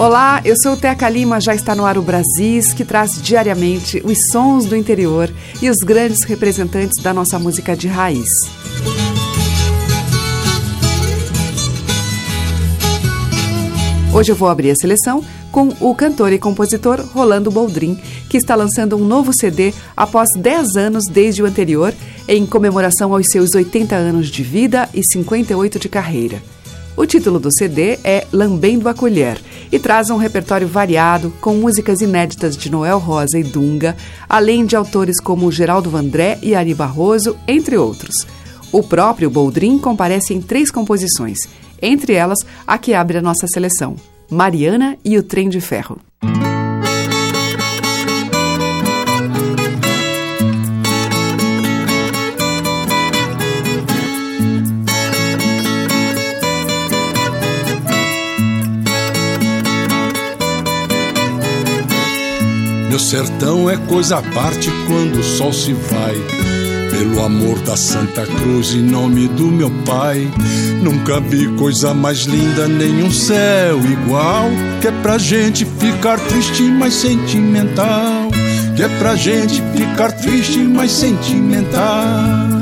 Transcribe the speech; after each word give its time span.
Olá, 0.00 0.40
eu 0.46 0.54
sou 0.56 0.78
Teca 0.78 1.10
Lima, 1.10 1.42
já 1.42 1.54
está 1.54 1.74
no 1.74 1.84
ar 1.84 1.98
o 1.98 2.02
Brasis, 2.02 2.72
que 2.72 2.86
traz 2.86 3.20
diariamente 3.20 4.00
os 4.02 4.16
sons 4.32 4.64
do 4.64 4.74
interior 4.74 5.30
e 5.60 5.68
os 5.68 5.76
grandes 5.84 6.24
representantes 6.24 7.02
da 7.02 7.12
nossa 7.12 7.38
música 7.38 7.76
de 7.76 7.86
raiz. 7.86 8.30
Hoje 14.14 14.32
eu 14.32 14.36
vou 14.36 14.48
abrir 14.48 14.70
a 14.70 14.74
seleção 14.74 15.22
com 15.52 15.68
o 15.78 15.94
cantor 15.94 16.32
e 16.32 16.38
compositor 16.38 17.04
Rolando 17.12 17.50
Boldrin, 17.50 18.00
que 18.30 18.38
está 18.38 18.54
lançando 18.54 18.96
um 18.96 19.04
novo 19.04 19.34
CD 19.38 19.74
após 19.94 20.30
10 20.34 20.76
anos 20.76 21.04
desde 21.12 21.42
o 21.42 21.46
anterior, 21.46 21.92
em 22.26 22.46
comemoração 22.46 23.12
aos 23.12 23.26
seus 23.30 23.50
80 23.54 23.96
anos 23.96 24.28
de 24.28 24.42
vida 24.42 24.88
e 24.94 25.02
58 25.04 25.78
de 25.78 25.90
carreira. 25.90 26.40
O 26.96 27.06
título 27.06 27.38
do 27.38 27.50
CD 27.52 27.98
é 28.04 28.26
Lambendo 28.32 28.88
a 28.88 28.94
Colher 28.94 29.40
e 29.72 29.78
traz 29.78 30.10
um 30.10 30.16
repertório 30.16 30.66
variado 30.66 31.32
com 31.40 31.54
músicas 31.54 32.00
inéditas 32.00 32.56
de 32.56 32.70
Noel 32.70 32.98
Rosa 32.98 33.38
e 33.38 33.42
Dunga, 33.42 33.96
além 34.28 34.66
de 34.66 34.76
autores 34.76 35.20
como 35.20 35.50
Geraldo 35.50 35.88
Vandré 35.90 36.38
e 36.42 36.54
Ari 36.54 36.74
Barroso, 36.74 37.36
entre 37.46 37.76
outros. 37.76 38.26
O 38.72 38.82
próprio 38.82 39.30
Boldrin 39.30 39.78
comparece 39.78 40.34
em 40.34 40.40
três 40.40 40.70
composições, 40.70 41.38
entre 41.80 42.12
elas 42.12 42.38
a 42.66 42.76
que 42.78 42.94
abre 42.94 43.18
a 43.18 43.22
nossa 43.22 43.46
seleção, 43.46 43.96
Mariana 44.30 44.96
e 45.04 45.16
o 45.16 45.22
Trem 45.22 45.48
de 45.48 45.60
Ferro. 45.60 45.98
Meu 62.90 62.98
sertão 62.98 63.70
é 63.70 63.76
coisa 63.76 64.18
à 64.18 64.22
parte 64.34 64.68
quando 64.88 65.20
o 65.20 65.22
sol 65.22 65.52
se 65.52 65.72
vai. 65.72 66.16
Pelo 66.90 67.22
amor 67.22 67.56
da 67.60 67.76
Santa 67.76 68.26
Cruz, 68.26 68.74
em 68.74 68.82
nome 68.82 69.28
do 69.28 69.46
meu 69.46 69.70
pai. 69.86 70.28
Nunca 70.82 71.20
vi 71.20 71.46
coisa 71.54 71.94
mais 71.94 72.22
linda, 72.22 72.66
nem 72.66 73.04
um 73.04 73.12
céu 73.12 73.78
igual. 73.78 74.50
Que 74.80 74.88
é 74.88 74.90
pra 75.02 75.18
gente 75.18 75.64
ficar 75.64 76.18
triste, 76.18 76.64
mas 76.64 76.94
sentimental. 76.94 78.28
Que 78.74 78.82
é 78.82 78.88
pra 78.98 79.14
gente 79.14 79.62
ficar 79.76 80.10
triste, 80.10 80.58
mas 80.58 80.90
sentimental. 80.90 82.59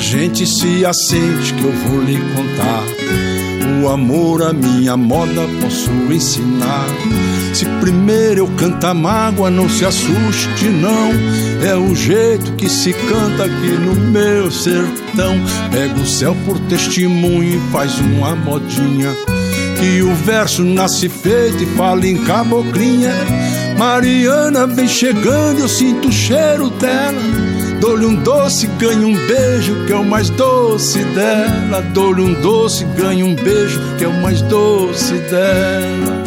Gente 0.00 0.46
se 0.46 0.84
assente 0.84 1.54
que 1.54 1.64
eu 1.64 1.72
vou 1.72 2.02
lhe 2.02 2.18
contar. 2.34 2.84
O 3.82 3.88
amor, 3.88 4.42
a 4.42 4.52
minha 4.52 4.96
moda, 4.96 5.42
posso 5.60 5.90
ensinar. 6.12 6.86
Se 7.52 7.64
primeiro 7.80 8.40
eu 8.40 8.46
cantar 8.56 8.94
mágoa, 8.94 9.50
não 9.50 9.68
se 9.68 9.84
assuste, 9.84 10.68
não. 10.68 11.10
É 11.66 11.74
o 11.76 11.94
jeito 11.94 12.52
que 12.52 12.68
se 12.68 12.92
canta 12.92 13.44
aqui 13.44 13.72
no 13.72 13.94
meu 13.94 14.50
sertão. 14.50 15.36
Pega 15.70 15.94
o 15.94 16.06
céu 16.06 16.36
por 16.44 16.58
testemunho 16.60 17.56
e 17.56 17.70
faz 17.70 17.98
uma 18.00 18.34
modinha. 18.34 19.14
Que 19.78 20.02
o 20.02 20.14
verso 20.14 20.64
nasce 20.64 21.08
feito 21.08 21.62
e 21.62 21.66
fala 21.76 22.06
em 22.06 22.16
caboclinha. 22.24 23.14
Mariana 23.78 24.66
vem 24.66 24.88
chegando, 24.88 25.60
eu 25.60 25.68
sinto 25.68 26.08
o 26.08 26.12
cheiro 26.12 26.70
dela. 26.70 27.49
Dou-lhe 27.80 28.04
um 28.04 28.14
doce, 28.14 28.66
ganho 28.78 29.08
um 29.08 29.26
beijo, 29.26 29.86
que 29.86 29.92
é 29.92 29.96
o 29.96 30.04
mais 30.04 30.28
doce 30.28 31.02
dela. 31.02 31.80
Dou-lhe 31.94 32.20
um 32.20 32.34
doce, 32.34 32.84
ganho 32.84 33.26
um 33.26 33.34
beijo, 33.34 33.80
que 33.96 34.04
é 34.04 34.08
o 34.08 34.22
mais 34.22 34.42
doce 34.42 35.14
dela. 35.14 36.22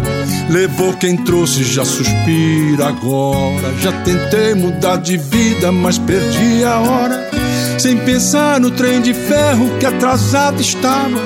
Levou 0.49 0.93
quem 0.93 1.15
trouxe, 1.15 1.63
já 1.63 1.85
suspira 1.85 2.87
agora. 2.87 3.73
Já 3.79 3.91
tentei 4.01 4.55
mudar 4.55 4.97
de 4.97 5.15
vida, 5.17 5.71
mas 5.71 5.97
perdi 5.99 6.63
a 6.63 6.79
hora. 6.79 7.29
Sem 7.77 7.97
pensar 7.97 8.59
no 8.59 8.71
trem 8.71 9.01
de 9.01 9.13
ferro 9.13 9.77
que 9.79 9.85
atrasado 9.85 10.59
estava. 10.59 11.19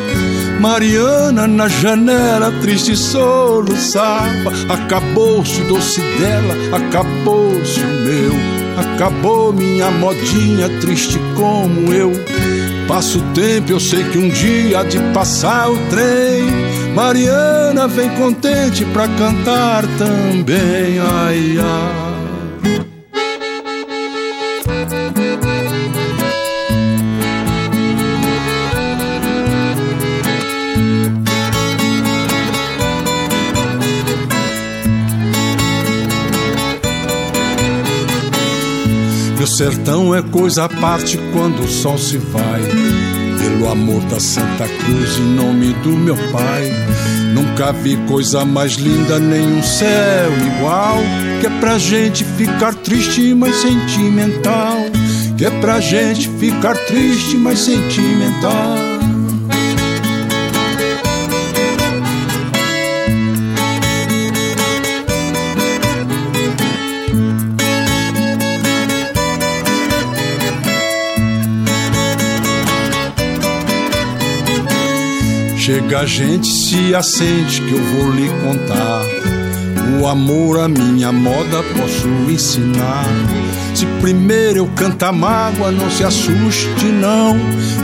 Mariana 0.59 1.47
na 1.47 1.67
janela, 1.67 2.51
triste 2.61 2.95
soluçava. 2.97 4.51
Acabou-se 4.69 5.61
o 5.61 5.67
doce 5.67 6.01
dela, 6.19 6.77
acabou-se 6.77 7.79
o 7.79 7.87
meu. 8.03 8.56
Acabou 8.77 9.51
minha 9.51 9.89
modinha, 9.89 10.69
triste 10.79 11.19
como 11.35 11.91
eu. 11.91 12.11
Passo 12.87 13.19
o 13.19 13.33
tempo, 13.33 13.71
eu 13.71 13.79
sei 13.79 14.03
que 14.05 14.17
um 14.17 14.29
dia 14.29 14.79
há 14.79 14.83
de 14.83 14.99
passar 15.13 15.69
o 15.69 15.77
trem. 15.89 16.93
Mariana 16.95 17.87
vem 17.87 18.09
contente 18.11 18.85
pra 18.85 19.07
cantar 19.07 19.83
também, 19.97 20.99
ai 20.99 21.57
ai. 21.59 22.06
Sertão 39.57 40.13
é 40.13 40.21
coisa 40.21 40.65
à 40.65 40.69
parte 40.69 41.17
quando 41.33 41.63
o 41.63 41.67
sol 41.67 41.97
se 41.97 42.19
vai. 42.19 42.61
Pelo 43.39 43.67
amor 43.71 44.03
da 44.03 44.19
Santa 44.19 44.67
Cruz, 44.67 45.17
em 45.17 45.33
nome 45.33 45.73
do 45.81 45.97
meu 45.97 46.15
pai. 46.31 46.71
Nunca 47.33 47.71
vi 47.71 47.97
coisa 48.07 48.45
mais 48.45 48.73
linda, 48.73 49.17
nem 49.17 49.57
um 49.57 49.63
céu 49.63 50.29
igual. 50.45 50.97
Que 51.41 51.47
é 51.47 51.59
pra 51.59 51.79
gente 51.79 52.23
ficar 52.23 52.75
triste, 52.75 53.33
mas 53.33 53.55
sentimental. 53.55 54.77
Que 55.35 55.45
é 55.45 55.49
pra 55.49 55.79
gente 55.79 56.29
ficar 56.37 56.77
triste, 56.85 57.35
mas 57.35 57.57
sentimental. 57.57 58.96
Chega 75.67 75.99
a 75.99 76.05
gente, 76.05 76.47
se 76.47 76.95
assente 76.95 77.61
que 77.61 77.73
eu 77.73 77.83
vou 77.83 78.11
lhe 78.13 78.29
contar. 78.41 79.01
O 79.99 80.07
amor, 80.07 80.61
a 80.61 80.69
minha 80.69 81.11
moda, 81.11 81.61
posso 81.77 82.07
ensinar. 82.31 83.03
Se 83.75 83.85
primeiro 83.99 84.59
eu 84.59 84.67
cantar 84.67 85.11
mágoa, 85.11 85.69
não 85.69 85.91
se 85.91 86.05
assuste, 86.05 86.85
não. 86.85 87.35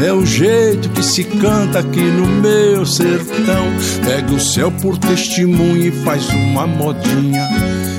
É 0.02 0.14
o 0.14 0.26
jeito 0.26 0.88
que 0.92 1.04
se 1.04 1.26
canta 1.26 1.80
aqui 1.80 2.00
no 2.00 2.26
meu 2.26 2.86
sertão. 2.86 3.66
Pega 4.06 4.34
o 4.34 4.40
céu 4.40 4.72
por 4.72 4.98
testemunho 4.98 5.86
e 5.88 5.92
faz 5.92 6.30
uma 6.30 6.66
modinha. 6.66 7.46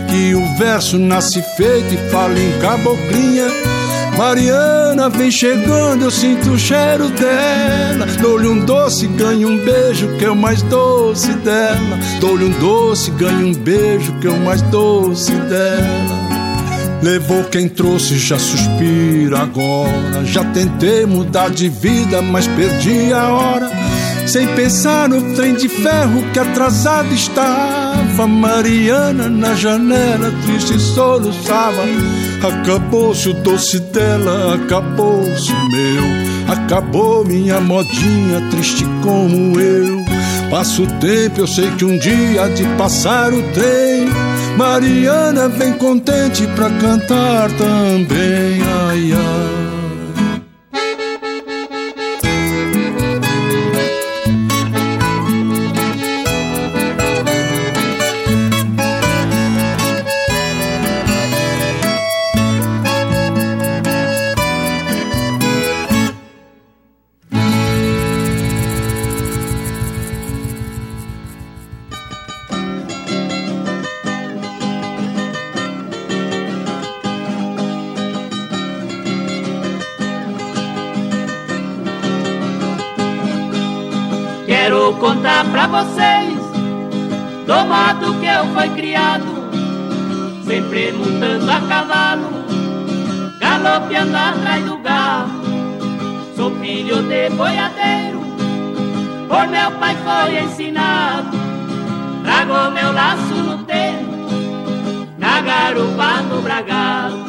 Que 0.09 0.35
o 0.35 0.57
verso 0.57 0.99
nasce 0.99 1.43
feito 1.59 1.93
e 1.93 2.11
fala 2.11 2.41
em 2.41 2.59
caboclinha. 2.59 3.84
Mariana 4.17 5.09
vem 5.09 5.31
chegando, 5.31 6.05
eu 6.05 6.11
sinto 6.11 6.51
o 6.51 6.59
cheiro 6.59 7.09
dela. 7.11 8.07
Dou-lhe 8.21 8.47
um 8.47 8.65
doce, 8.65 9.09
ganho 9.09 9.49
um 9.49 9.59
beijo, 9.59 10.09
que 10.17 10.25
é 10.25 10.31
o 10.31 10.37
mais 10.37 10.63
doce 10.63 11.33
dela. 11.35 11.99
Dou-lhe 12.21 12.45
um 12.45 12.51
doce, 12.61 13.11
ganho 13.11 13.49
um 13.49 13.55
beijo, 13.55 14.13
que 14.21 14.27
é 14.29 14.31
o 14.31 14.39
mais 14.39 14.63
doce 14.63 15.33
dela. 15.33 16.35
Levou 17.03 17.45
quem 17.45 17.69
trouxe, 17.69 18.17
já 18.17 18.39
suspira 18.39 19.41
agora. 19.41 20.25
Já 20.25 20.45
tentei 20.45 21.05
mudar 21.05 21.51
de 21.51 21.69
vida, 21.69 22.23
mas 22.23 22.47
perdi 22.47 23.13
a 23.13 23.29
hora. 23.29 23.71
Sem 24.27 24.47
pensar 24.55 25.09
no 25.09 25.35
trem 25.35 25.55
de 25.55 25.69
ferro 25.69 26.23
que 26.33 26.39
atrasado 26.39 27.13
estava. 27.13 28.27
Mariana 28.27 29.29
na 29.29 29.55
janela 29.55 30.33
triste 30.45 30.79
soluçava. 30.79 31.83
Acabou-se 32.47 33.29
o 33.31 33.33
doce 33.33 33.81
dela, 33.81 34.55
acabou-se 34.55 35.51
o 35.51 35.69
meu. 35.71 36.05
Acabou 36.47 37.25
minha 37.25 37.59
modinha, 37.59 38.41
triste 38.51 38.85
como 39.03 39.59
eu. 39.59 40.05
Passa 40.51 40.83
o 40.83 40.87
tempo, 40.99 41.41
eu 41.41 41.47
sei 41.47 41.71
que 41.71 41.87
um 41.87 41.99
dia 41.99 42.49
de 42.51 42.65
passar 42.77 43.33
o 43.33 43.43
trem. 43.53 44.11
Mariana 44.59 45.49
vem 45.49 45.73
contente 45.73 46.47
pra 46.49 46.69
cantar 46.69 47.51
também. 47.53 48.63
Ai, 48.63 49.13
ai. 49.13 49.64
Montando 91.25 91.51
a 91.51 91.61
cavalo, 91.61 92.29
galopeando 93.41 94.17
atrás 94.17 94.65
do 94.65 94.77
galo. 94.79 95.31
Sou 96.37 96.51
filho 96.57 97.03
de 97.03 97.31
boiadeiro, 97.31 98.21
por 99.29 99.49
meu 99.49 99.71
pai 99.73 99.97
foi 99.97 100.45
ensinado. 100.45 101.37
Trago 102.23 102.71
meu 102.73 102.93
laço 102.93 103.35
no 103.35 103.59
tempo, 103.65 104.13
na 105.19 105.41
garupa 105.41 106.23
do 106.29 106.43
bragado. 106.43 107.25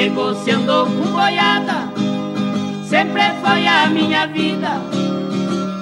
negociando 0.00 0.59
boiada, 1.20 1.92
sempre 2.82 3.22
foi 3.42 3.66
a 3.66 3.86
minha 3.88 4.26
vida. 4.26 4.70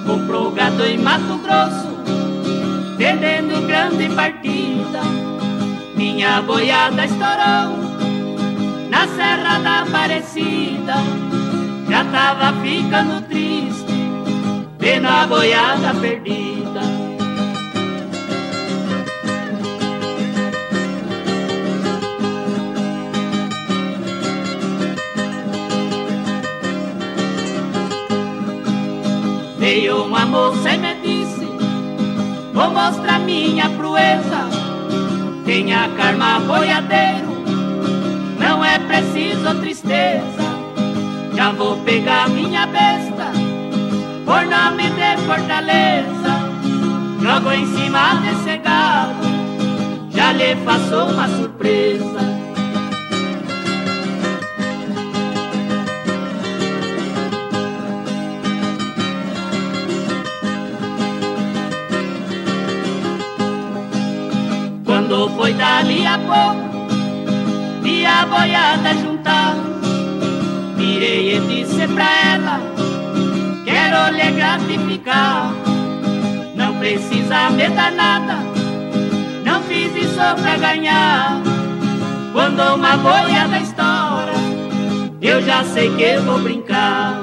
Comprou 0.05 0.51
gado 0.51 0.83
em 0.83 0.97
Mato 0.97 1.37
Grosso, 1.37 1.87
vendendo 2.97 3.65
grande 3.65 4.09
partida. 4.09 5.01
Minha 5.95 6.41
boiada 6.41 7.05
estourou 7.05 7.77
na 8.89 9.07
Serra 9.15 9.59
da 9.59 9.79
Aparecida. 9.83 10.95
Já 11.89 12.03
tava 12.05 12.53
ficando 12.61 13.21
triste, 13.29 13.93
vendo 14.77 15.07
a 15.07 15.25
boiada 15.25 15.93
perdida. 16.01 16.38
Veio 30.29 30.37
uma 30.37 30.51
moça 30.51 30.71
e 30.71 30.77
me 30.77 30.93
disse 31.01 31.47
Vou 32.53 32.69
mostrar 32.69 33.19
minha 33.19 33.69
proeza. 33.69 34.47
Tenha 35.45 35.89
karma 35.97 36.39
boiadeiro 36.41 37.27
Não 38.37 38.63
é 38.63 38.77
preciso 38.79 39.55
tristeza. 39.59 40.49
Já 41.35 41.51
vou 41.51 41.77
pegar 41.77 42.29
minha 42.29 42.67
besta 42.67 43.31
Por 44.25 44.45
nome 44.45 44.89
de 44.89 45.17
fortaleza. 45.25 46.09
Jogo 47.21 47.51
em 47.51 47.65
cima 47.65 48.15
desse 48.15 48.57
gado 48.57 49.15
Já 50.11 50.31
lhe 50.33 50.55
faço 50.57 51.11
uma 51.11 51.27
surpresa 51.27 52.38
Foi 65.49 65.57
dali 65.57 66.05
a 66.05 66.19
pouco, 66.19 67.81
vi 67.81 68.05
a 68.05 68.23
boiada 68.23 68.93
juntar. 68.93 69.55
Virei 70.77 71.37
e 71.37 71.39
disse 71.39 71.87
pra 71.87 72.05
ela: 72.33 72.59
Quero 73.65 74.15
lhe 74.15 74.31
gratificar. 74.31 75.51
Não 76.53 76.75
precisa 76.75 77.49
me 77.49 77.67
dar 77.67 77.91
nada, 77.93 78.35
não 79.43 79.63
fiz 79.63 79.91
isso 79.95 80.21
pra 80.39 80.55
ganhar. 80.57 81.41
Quando 82.31 82.75
uma 82.75 82.95
boiada 82.97 83.57
estoura, 83.57 84.33
eu 85.19 85.41
já 85.41 85.63
sei 85.63 85.89
que 85.95 86.17
vou 86.17 86.37
brincar. 86.37 87.18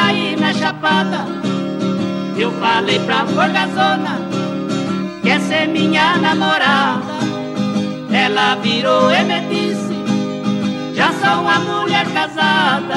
Sair 0.00 0.36
na 0.38 0.52
chapada. 0.52 1.26
Eu 2.36 2.50
falei 2.52 2.98
pra 3.00 3.26
Forgazona 3.26 4.16
que 5.22 5.28
essa 5.28 5.54
é 5.54 5.66
minha 5.66 6.16
namorada. 6.16 7.20
Ela 8.12 8.56
virou 8.56 9.10
e 9.12 9.22
me 9.24 9.40
disse: 9.52 9.94
Já 10.94 11.12
sou 11.12 11.42
uma 11.42 11.58
mulher 11.60 12.06
casada. 12.12 12.96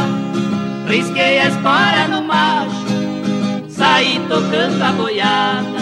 Risquei 0.87 1.39
a 1.39 1.47
espora 1.47 2.07
no 2.09 2.21
macho, 2.23 3.69
saí 3.69 4.19
tocando 4.29 4.81
a 4.81 4.91
boiada. 4.91 5.72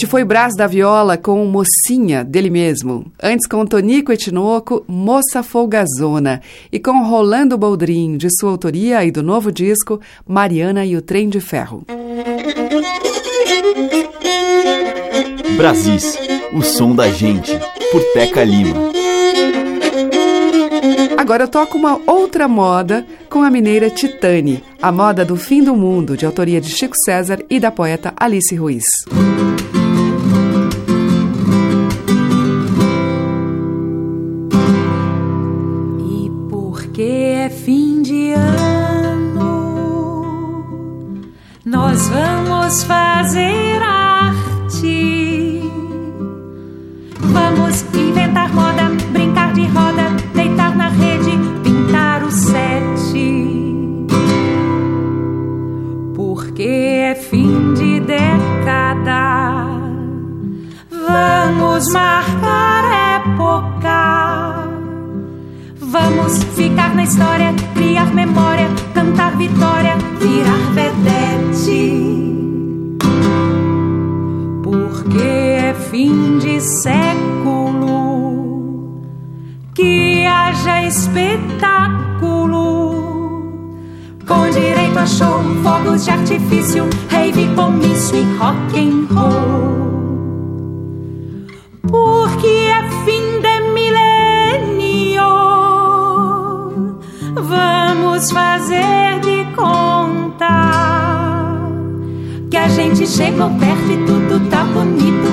Este 0.00 0.08
foi 0.08 0.24
Brás 0.24 0.56
da 0.56 0.66
Viola 0.66 1.18
com 1.18 1.44
Mocinha, 1.44 2.24
dele 2.24 2.48
mesmo. 2.48 3.12
Antes 3.22 3.46
com 3.46 3.66
Tonico 3.66 4.10
Etinoco, 4.10 4.82
Moça 4.88 5.42
Folgazona. 5.42 6.40
E 6.72 6.80
com 6.80 7.04
Rolando 7.04 7.58
Boldrin, 7.58 8.16
de 8.16 8.28
sua 8.30 8.50
autoria 8.50 9.04
e 9.04 9.10
do 9.10 9.22
novo 9.22 9.52
disco, 9.52 10.00
Mariana 10.26 10.86
e 10.86 10.96
o 10.96 11.02
Trem 11.02 11.28
de 11.28 11.38
Ferro. 11.38 11.84
Brasis, 15.58 16.18
o 16.54 16.62
som 16.62 16.94
da 16.94 17.10
gente, 17.10 17.52
por 17.92 18.02
Teca 18.14 18.42
Lima. 18.42 18.76
Agora 21.18 21.44
eu 21.44 21.48
toco 21.48 21.76
uma 21.76 22.00
outra 22.06 22.48
moda 22.48 23.04
com 23.28 23.42
a 23.42 23.50
mineira 23.50 23.90
Titane, 23.90 24.64
a 24.80 24.90
moda 24.90 25.26
do 25.26 25.36
fim 25.36 25.62
do 25.62 25.76
mundo, 25.76 26.16
de 26.16 26.24
autoria 26.24 26.58
de 26.58 26.70
Chico 26.70 26.96
César 27.04 27.44
e 27.50 27.60
da 27.60 27.70
poeta 27.70 28.14
Alice 28.16 28.56
Ruiz. 28.56 28.84
É 37.40 37.48
fim 37.48 38.02
de 38.02 38.32
ano, 38.32 39.54
nós 41.64 42.08
vamos 42.08 42.84
fazer 42.84 43.82
arte. 43.82 45.62
Vamos 47.18 47.82
inventar 47.94 48.52
moda, 48.52 48.90
brincar 49.12 49.54
de 49.54 49.64
roda 49.68 50.10
rede 50.90 51.30
pintar 51.62 52.22
o 52.22 52.30
sete. 52.30 54.06
Porque 56.14 56.62
é 56.62 57.14
fim 57.14 57.72
de 57.74 58.00
década. 58.00 59.66
Vamos 60.90 61.90
marcar 61.92 62.84
época. 63.16 64.69
Vamos 65.90 66.44
ficar 66.54 66.94
na 66.94 67.02
história, 67.02 67.52
criar 67.74 68.14
memória, 68.14 68.68
cantar 68.94 69.36
vitória, 69.36 69.96
virar 70.20 70.70
vedete. 70.72 72.16
Porque 74.62 75.20
é 75.20 75.74
fim 75.90 76.38
de 76.38 76.60
século 76.60 77.80
que 79.74 80.24
haja 80.24 80.84
espetáculo. 80.84 82.50
Com 84.28 84.48
direito 84.50 84.96
a 84.96 85.06
show, 85.06 85.42
fogos 85.64 86.04
de 86.04 86.12
artifício, 86.12 86.88
rave, 87.10 87.52
comício 87.56 88.16
e 88.16 88.22
rock 88.38 88.78
and 88.78 89.08
roll. 89.12 89.80
Porque 91.82 92.46
é 92.46 92.89
gente 103.00 103.12
chegou 103.12 103.48
perto 103.58 103.90
e 103.90 103.96
tudo 104.04 104.50
tá 104.50 104.62
bonito, 104.62 105.29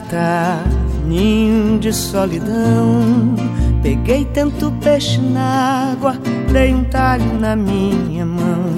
prata, 0.00 0.62
ninho 1.06 1.78
de 1.78 1.92
solidão. 1.92 3.34
Peguei 3.82 4.24
tanto 4.26 4.72
peixe 4.82 5.20
na 5.20 5.92
água, 5.92 6.14
dei 6.52 6.74
um 6.74 6.84
talho 6.84 7.38
na 7.38 7.56
minha 7.56 8.24
mão. 8.24 8.70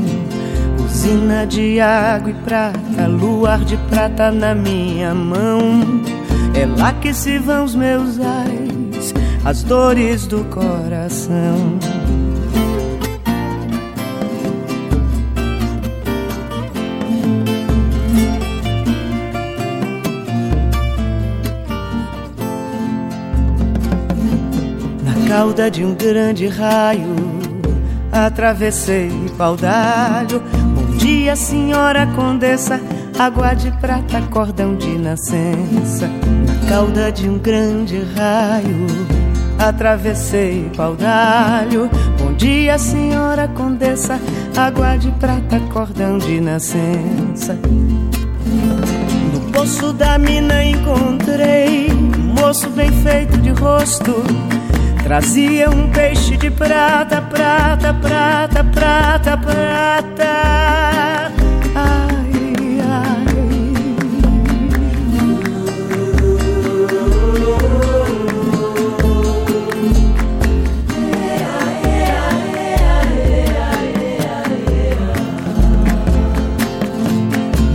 Usina 0.85 1.47
de 1.47 1.81
água 1.81 2.31
e 2.31 2.35
prata, 2.35 3.07
luar 3.09 3.64
de 3.64 3.76
prata 3.88 4.31
na 4.31 4.55
minha 4.55 5.14
mão. 5.14 5.61
É 6.55 6.67
lá 6.67 6.93
que 6.93 7.12
se 7.12 7.38
vão 7.38 7.64
os 7.64 7.75
meus 7.75 8.21
ais, 8.21 9.14
as 9.45 9.62
dores 9.62 10.26
do 10.26 10.45
coração. 10.45 11.79
Cauda 25.33 25.71
de 25.71 25.83
um 25.83 25.95
grande 25.95 26.47
raio, 26.47 27.17
atravessei 28.12 29.11
pau 29.39 29.57
d'alho. 29.57 30.43
Bom 30.75 30.95
dia, 30.99 31.35
senhora 31.35 32.07
condessa, 32.09 32.79
água 33.19 33.55
de 33.55 33.71
prata, 33.79 34.21
cordão 34.31 34.77
de 34.77 34.99
nascença. 34.99 36.07
Na 36.47 36.69
cauda 36.69 37.11
de 37.11 37.31
um 37.31 37.39
grande 37.39 38.03
raio, 38.15 38.87
atravessei 39.59 40.71
pau 40.77 40.95
d'alho. 40.95 41.89
Bom 42.19 42.35
dia, 42.35 42.77
senhora 42.77 43.49
condessa, 43.49 44.21
água 44.55 44.99
de 44.99 45.11
prata, 45.12 45.59
cordão 45.73 46.19
de 46.19 46.43
nascença. 46.43 47.59
No 49.33 49.41
poço 49.51 49.95
da 49.95 50.19
mina 50.19 50.62
encontrei 50.62 51.91
um 51.91 52.35
moço 52.39 52.69
bem 52.69 52.93
feito 52.93 53.39
de 53.39 53.49
rosto 53.49 54.12
Trazia 55.02 55.68
um 55.68 55.90
peixe 55.90 56.37
de 56.37 56.50
prata, 56.50 57.21
prata, 57.21 57.92
prata, 57.92 58.64
prata, 58.64 59.37
prata. 59.37 60.52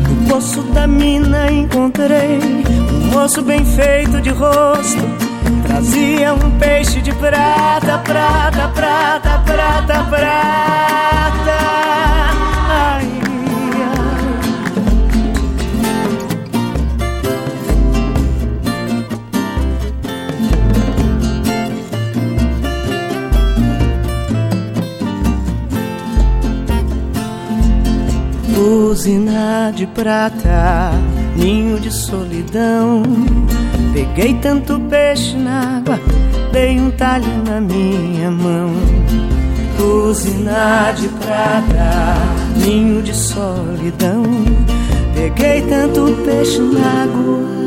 No 0.07 0.29
poço 0.29 0.61
da 0.73 0.87
mina 0.87 1.51
encontrei 1.51 2.39
um 2.91 3.11
moço 3.11 3.41
bem 3.41 3.65
feito 3.65 4.21
de 4.21 4.29
rosto 4.29 5.16
Trazia 5.77 6.33
um 6.33 6.57
peixe 6.57 6.99
de 7.03 7.13
prata, 7.13 7.99
prata, 7.99 8.67
prata, 8.69 9.37
prata, 9.45 10.03
prata. 10.05 11.57
Ai. 12.67 13.05
Usina 28.57 29.71
de 29.75 29.85
prata 29.85 30.91
ninho 31.35 31.79
de 31.79 31.91
solidão. 31.91 33.03
Peguei 33.93 34.33
tanto 34.41 34.79
peixe 34.81 35.35
na 35.35 35.77
água, 35.77 35.99
dei 36.51 36.79
um 36.79 36.91
talho 36.91 37.43
na 37.45 37.61
minha 37.61 38.31
mão. 38.31 38.71
Usina 39.79 40.91
de 40.93 41.07
prata, 41.09 42.17
ninho 42.63 43.01
de 43.01 43.15
solidão. 43.15 44.23
Peguei 45.15 45.61
tanto 45.63 46.17
peixe 46.25 46.59
na 46.59 47.03
água. 47.03 47.66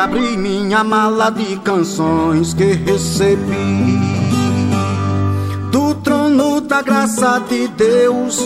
Abri 0.00 0.36
minha 0.36 0.82
mala 0.82 1.30
de 1.30 1.56
canções 1.56 2.54
que 2.54 2.72
recebi 2.72 3.98
do 5.70 5.94
trono 5.96 6.60
da 6.60 6.80
graça 6.82 7.40
de 7.48 7.68
Deus 7.68 8.38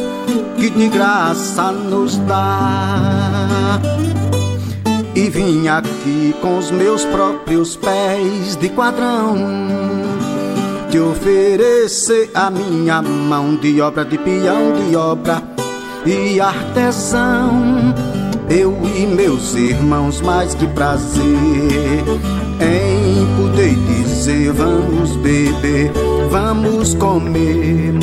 que 0.56 0.68
de 0.68 0.88
graça 0.88 1.70
nos 1.70 2.16
dá. 2.18 3.80
E 5.14 5.30
vim 5.30 5.68
aqui 5.68 6.34
com 6.40 6.58
os 6.58 6.70
meus 6.72 7.04
próprios 7.04 7.76
pés 7.76 8.56
de 8.56 8.68
quadrão 8.68 9.36
te 10.90 10.98
oferecer 10.98 12.30
a 12.34 12.50
minha 12.50 13.00
mão 13.00 13.56
de 13.56 13.80
obra 13.80 14.04
de 14.04 14.18
peão 14.18 14.72
de 14.72 14.96
obra 14.96 15.42
e 16.04 16.40
artesão 16.40 17.73
eu 18.48 18.76
e 18.96 19.06
meus 19.06 19.54
irmãos, 19.54 20.20
mais 20.20 20.54
que 20.54 20.66
prazer. 20.68 21.24
Em 22.60 23.26
poder 23.36 23.74
dizer: 23.74 24.52
vamos 24.52 25.16
beber, 25.16 25.92
vamos 26.30 26.94
comemorar. 26.94 28.02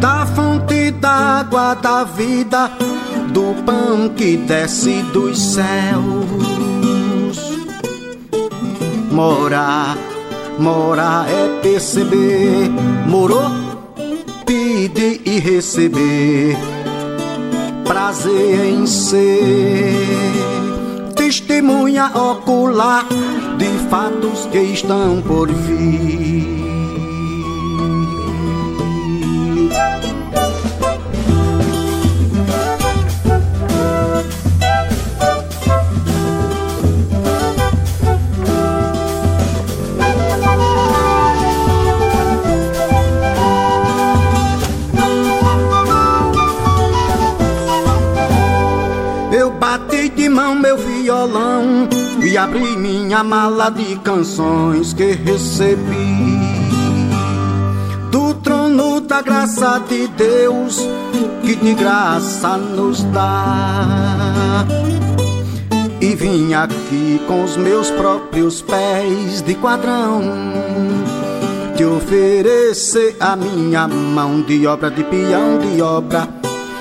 Da 0.00 0.26
fonte 0.26 0.90
d'água 0.92 1.74
da 1.74 2.04
vida, 2.04 2.70
do 3.32 3.54
pão 3.64 4.08
que 4.16 4.36
desce 4.36 5.02
dos 5.12 5.38
céus, 5.38 6.26
morar 9.10 9.96
morar 10.58 11.26
é 11.28 11.60
perceber, 11.60 12.70
morou, 13.06 13.50
pedir 14.46 15.20
e 15.24 15.38
receber, 15.38 16.56
prazer 17.84 18.64
em 18.64 18.86
ser, 18.86 19.94
testemunha 21.14 22.06
ocular 22.14 23.06
de 23.58 23.88
fatos 23.88 24.46
que 24.46 24.58
estão 24.58 25.22
por 25.22 25.48
vir. 25.48 26.61
Mão 50.28 50.54
meu 50.54 50.76
violão 50.76 51.88
e 52.22 52.36
abri 52.36 52.76
minha 52.76 53.22
mala 53.24 53.70
de 53.70 53.96
canções 53.96 54.92
que 54.92 55.12
recebi 55.12 56.38
do 58.10 58.34
trono 58.34 59.00
da 59.00 59.22
graça 59.22 59.82
de 59.88 60.06
Deus 60.08 60.80
que 61.42 61.56
de 61.56 61.74
graça 61.74 62.56
nos 62.56 63.02
dá. 63.04 64.64
E 66.00 66.14
vim 66.14 66.52
aqui 66.54 67.20
com 67.26 67.44
os 67.44 67.56
meus 67.56 67.90
próprios 67.90 68.60
pés 68.62 69.42
de 69.42 69.54
quadrão 69.54 70.22
te 71.76 71.84
oferecer 71.84 73.16
a 73.18 73.34
minha 73.34 73.88
mão 73.88 74.42
de 74.42 74.66
obra 74.66 74.90
de 74.90 75.02
peão 75.04 75.58
de 75.58 75.80
obra 75.80 76.28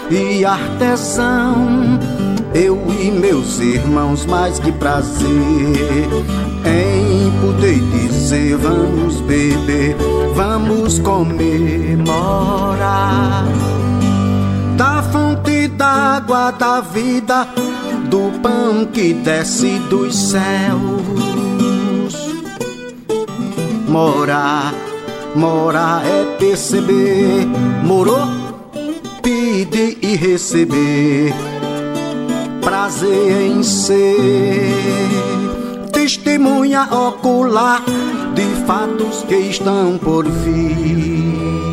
e 0.10 0.44
artesão 0.44 2.00
eu 2.54 2.82
e 3.00 3.10
meus 3.12 3.60
irmãos, 3.60 4.26
mais 4.26 4.60
que 4.60 4.72
prazer. 4.72 5.28
Em 6.66 7.32
poder 7.42 7.80
dizer: 7.80 8.58
vamos 8.58 9.22
beber, 9.22 9.96
vamos 10.36 11.00
comemorar 11.00 12.12
da 14.78 15.04
fonte 15.04 15.68
d'água 15.70 16.52
da 16.52 16.82
vida, 16.82 17.48
do 18.10 18.32
pão 18.42 18.86
que 18.86 19.14
desce 19.14 19.80
dos 19.90 20.16
céus. 20.16 21.02
Morar, 23.88 24.74
morar 25.36 26.04
é 26.06 26.38
perceber, 26.38 27.46
morou, 27.84 28.28
pedir 29.22 29.98
e 30.02 30.16
receber 30.16 31.34
prazer 32.62 33.42
em 33.42 33.64
ser 33.64 34.72
testemunha 35.92 36.84
ocular 36.84 37.84
de 38.34 38.66
fatos 38.66 39.24
que 39.24 39.36
estão 39.36 39.98
por 39.98 40.26
vir. 40.26 41.71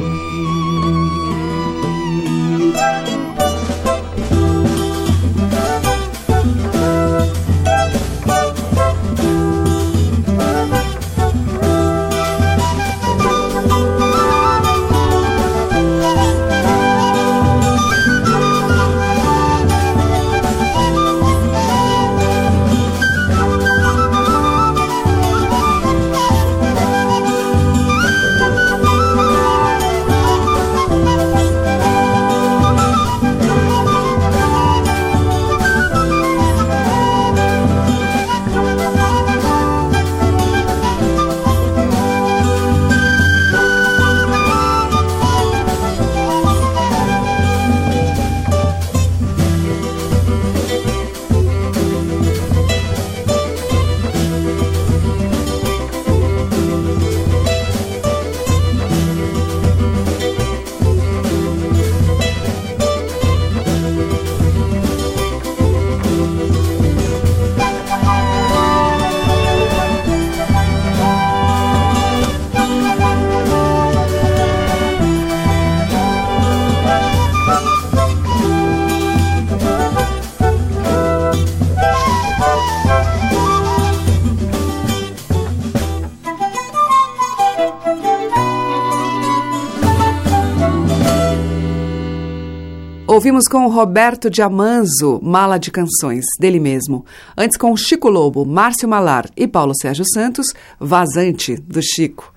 Ouvimos 93.18 93.48
com 93.48 93.66
o 93.66 93.68
Roberto 93.68 94.30
Diamanzo, 94.30 95.18
Mala 95.20 95.58
de 95.58 95.72
Canções, 95.72 96.24
dele 96.38 96.60
mesmo. 96.60 97.04
Antes 97.36 97.58
com 97.58 97.76
Chico 97.76 98.08
Lobo, 98.08 98.46
Márcio 98.46 98.88
Malar 98.88 99.28
e 99.36 99.48
Paulo 99.48 99.72
Sérgio 99.74 100.04
Santos, 100.14 100.54
Vazante, 100.78 101.56
do 101.56 101.82
Chico. 101.82 102.32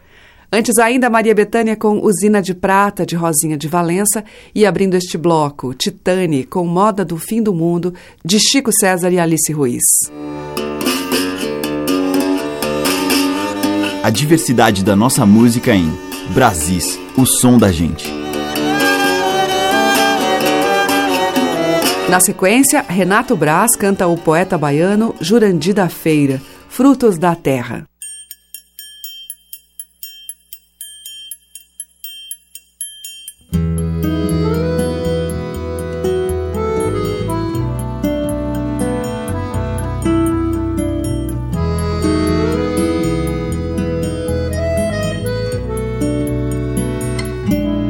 Antes 0.52 0.80
ainda, 0.80 1.08
Maria 1.08 1.36
Bethânia 1.36 1.76
com 1.76 2.04
Usina 2.04 2.42
de 2.42 2.56
Prata, 2.56 3.06
de 3.06 3.16
Rosinha 3.16 3.56
de 3.56 3.68
Valença. 3.68 4.24
E 4.56 4.66
abrindo 4.66 4.96
este 4.96 5.20
bloco, 5.20 5.76
Titane, 5.76 6.46
com 6.46 6.66
Moda 6.66 7.06
do 7.06 7.16
Fim 7.16 7.44
do 7.44 7.54
Mundo, 7.54 7.94
de 8.26 8.40
Chico 8.40 8.72
César 8.72 9.12
e 9.12 9.20
Alice 9.20 9.54
Ruiz. 9.54 9.84
A 14.02 14.10
diversidade 14.10 14.84
da 14.84 14.96
nossa 14.96 15.28
música 15.28 15.76
em 15.76 15.94
Brasis, 16.34 16.98
o 17.16 17.28
som 17.28 17.60
da 17.60 17.72
gente. 17.72 18.21
Na 22.12 22.20
sequência, 22.20 22.84
Renato 22.86 23.38
Braz 23.38 23.74
canta 23.74 24.06
o 24.06 24.18
poeta 24.18 24.58
baiano 24.58 25.16
Jurandi 25.22 25.72
da 25.72 25.88
Feira, 25.88 26.42
Frutos 26.68 27.18
da 27.18 27.34
Terra. 27.38 27.88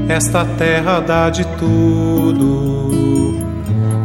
Esta 0.08 0.46
terra 0.46 1.00
dá 1.00 1.32
de 1.32 1.44
tudo 1.58 3.02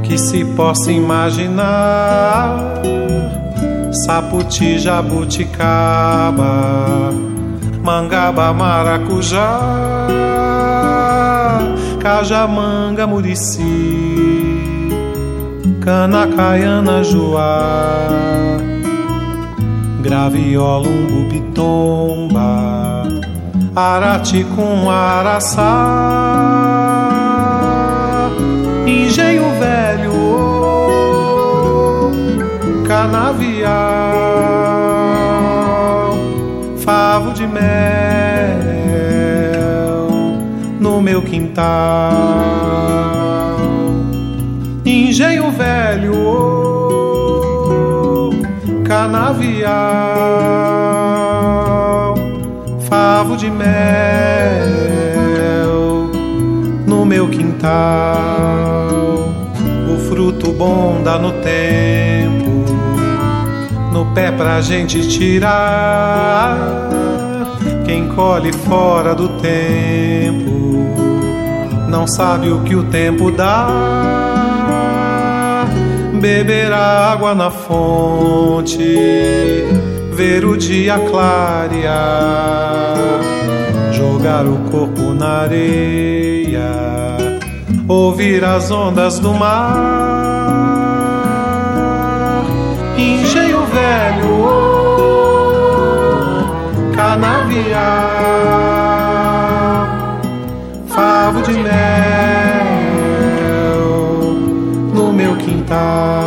que 0.07 0.17
se 0.17 0.45
possa 0.45 0.93
imaginar. 0.93 2.83
Saputi, 4.05 4.79
jabuticaba, 4.79 6.45
mangaba, 7.83 8.53
maracujá, 8.53 9.61
cajamanga, 11.99 13.07
murici, 13.07 13.63
cana, 15.81 16.27
caiana, 16.27 17.03
joá, 17.03 18.59
graviola, 20.03 20.89
umbu, 20.89 21.29
pitomba, 21.31 23.03
arati 23.75 24.45
com 24.55 24.91
araçá 24.91 26.37
engenho 28.87 29.51
velho, 29.59 29.96
canavial, 33.07 33.71
favo 36.79 37.33
de 37.33 37.47
mel 37.47 37.63
no 40.81 41.01
meu 41.01 41.23
quintal, 41.23 41.63
engenho 44.85 45.53
velho, 45.53 46.15
canavial, 48.85 49.71
favo 52.89 53.37
de 53.37 53.49
mel 53.49 53.71
no 56.87 57.05
meu 57.05 57.29
quintal, 57.29 58.89
o 59.95 59.99
fruto 60.09 60.51
bom 60.53 61.03
dá 61.05 61.17
no 61.19 61.31
tempo 61.41 62.16
pé 64.17 64.33
pra 64.33 64.63
gente 64.63 65.07
tirar 65.07 66.57
quem 67.85 68.09
colhe 68.09 68.51
fora 68.51 69.15
do 69.15 69.29
tempo 69.41 70.57
não 71.87 72.07
sabe 72.07 72.49
o 72.49 72.61
que 72.63 72.75
o 72.75 72.85
tempo 72.85 73.31
dá. 73.31 73.69
Beber 76.19 76.73
água 76.73 77.35
na 77.35 77.51
fonte, 77.51 78.79
ver 80.15 80.47
o 80.47 80.57
dia 80.57 80.99
clarear, 81.11 82.97
jogar 83.93 84.47
o 84.47 84.57
corpo 84.71 85.13
na 85.13 85.43
areia, 85.43 86.71
ouvir 87.87 88.43
as 88.45 88.71
ondas 88.71 89.19
do 89.19 89.35
mar. 89.35 90.36
Velho 93.87 94.43
canavial, 96.97 97.79
favo 100.89 101.41
de 101.43 101.53
mel 101.53 102.67
no 104.93 105.13
meu 105.13 105.37
quintal. 105.37 106.26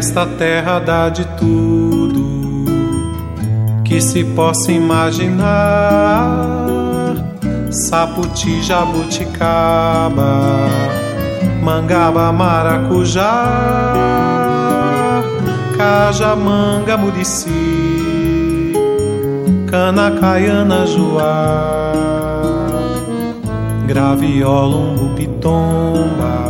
Esta 0.00 0.24
terra 0.24 0.78
dá 0.78 1.10
de 1.10 1.26
tudo 1.36 2.24
que 3.84 4.00
se 4.00 4.24
possa 4.24 4.72
imaginar. 4.72 5.46
Saputi, 7.70 8.62
jabuticaba, 8.62 10.38
mangaba, 11.62 12.32
maracujá, 12.32 13.44
caja, 15.76 16.34
manga, 16.34 16.96
murici, 16.96 18.72
cana, 19.70 20.12
caiana, 20.18 20.86
joá, 20.86 21.92
graviola, 23.86 24.76
umbu, 24.76 25.14
pitomba, 25.14 26.49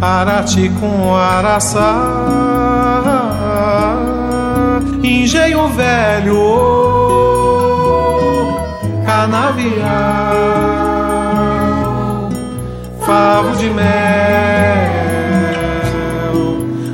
arati 0.00 0.70
com 0.80 1.14
araçá. 1.14 1.94
Engenho 5.02 5.68
velho, 5.68 6.36
canavial, 9.04 10.34
favo 13.00 13.56
de 13.56 13.70
mel 13.70 13.86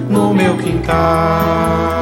no 0.09 0.35
meu 0.35 0.57
quintal, 0.59 2.02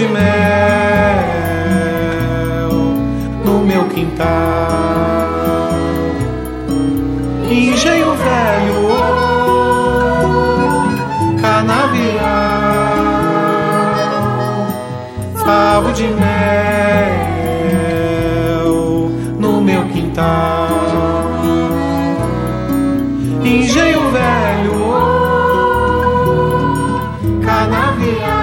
de 0.00 0.06
mel 0.06 0.22
no 3.44 3.58
meu 3.66 3.84
quintal. 3.88 4.26
Engenho 7.50 8.14
velho, 8.14 8.80
canavial, 11.42 12.24
favo 15.44 15.92
de 15.92 16.06
mel 16.06 17.10
no 19.38 19.60
meu 19.60 19.84
quintal, 19.88 20.68
engenho 23.44 24.10
velho, 24.12 24.80
canavial. 27.44 28.39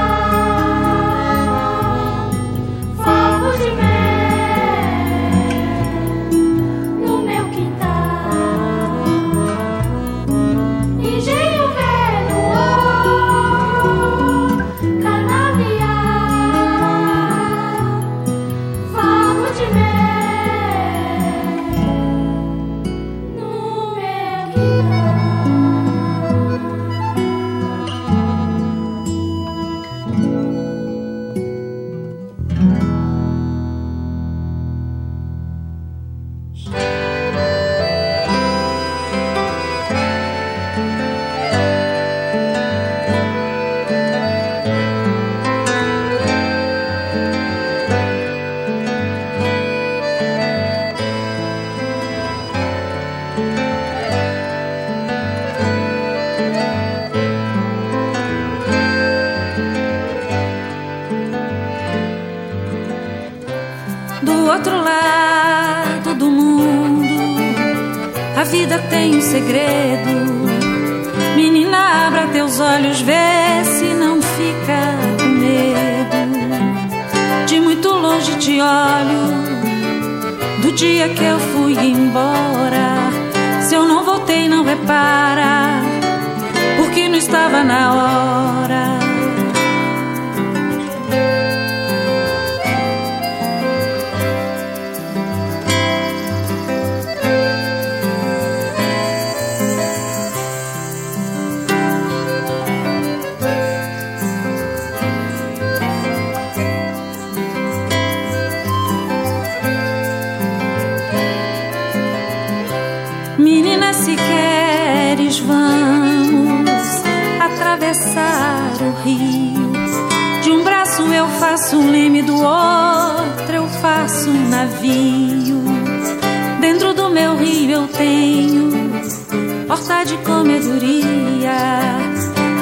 Horta 130.47 130.59
de 130.59 131.01
comedoria. 131.01 131.57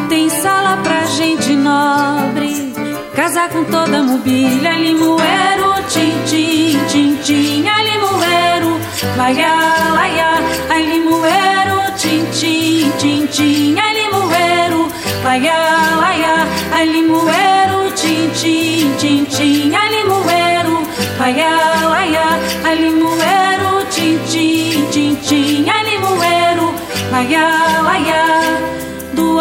Tem 0.09 0.29
sala 0.29 0.77
pra 0.77 1.05
gente 1.05 1.55
nobre, 1.55 2.73
casa 3.15 3.47
com 3.49 3.63
toda 3.65 4.03
mobília. 4.03 4.71
Limoeiro, 4.73 5.73
tim, 5.89 6.13
tim, 6.25 7.15
tim, 7.23 7.67
a 7.67 7.83
limoeiro, 7.83 8.79
laia, 9.17 9.53
laia, 9.93 10.39
a 10.69 10.79
limoeiro, 10.79 11.91
tim, 11.97 12.25
tim, 12.31 13.27
tim, 13.27 13.75
a 13.79 13.93
limoeiro, 13.93 14.87
laia, 15.23 15.57
laia, 15.97 16.47
a 16.73 16.83
limoeiro, 16.83 17.91
tim, 17.95 18.29
tim, 18.31 19.25
tim, 19.25 19.75
a 19.75 19.89
limoeiro, 19.89 20.83
laia, 21.19 21.49
laia, 21.89 22.39
a 22.63 22.73
limoeiro, 22.73 23.14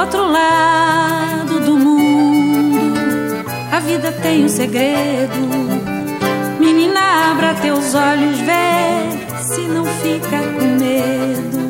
outro 0.04 0.30
lado 0.30 1.60
do 1.60 1.78
mundo, 1.78 2.94
a 3.72 3.80
vida 3.80 4.12
tem 4.12 4.44
um 4.44 4.48
segredo. 4.48 5.48
Menina, 6.60 7.30
abra 7.30 7.54
teus 7.54 7.94
olhos, 7.94 8.38
vê 8.40 9.42
se 9.42 9.62
não 9.62 9.86
fica 9.86 10.38
com 10.38 10.66
medo. 10.78 11.64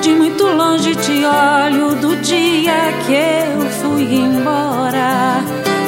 De 0.00 0.10
muito 0.10 0.44
longe 0.46 0.94
te 0.94 1.24
olho 1.24 1.96
do 1.96 2.16
dia 2.22 2.92
que 3.04 3.12
eu 3.12 3.60
fui 3.80 4.14
embora. 4.14 5.40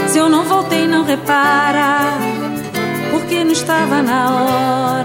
Se 0.08 0.18
eu 0.18 0.28
não 0.28 0.44
voltei, 0.44 0.88
não 0.88 1.04
repara, 1.04 2.18
porque 3.12 3.44
não 3.44 3.52
estava 3.52 4.02
na 4.02 4.30
hora. 4.32 5.03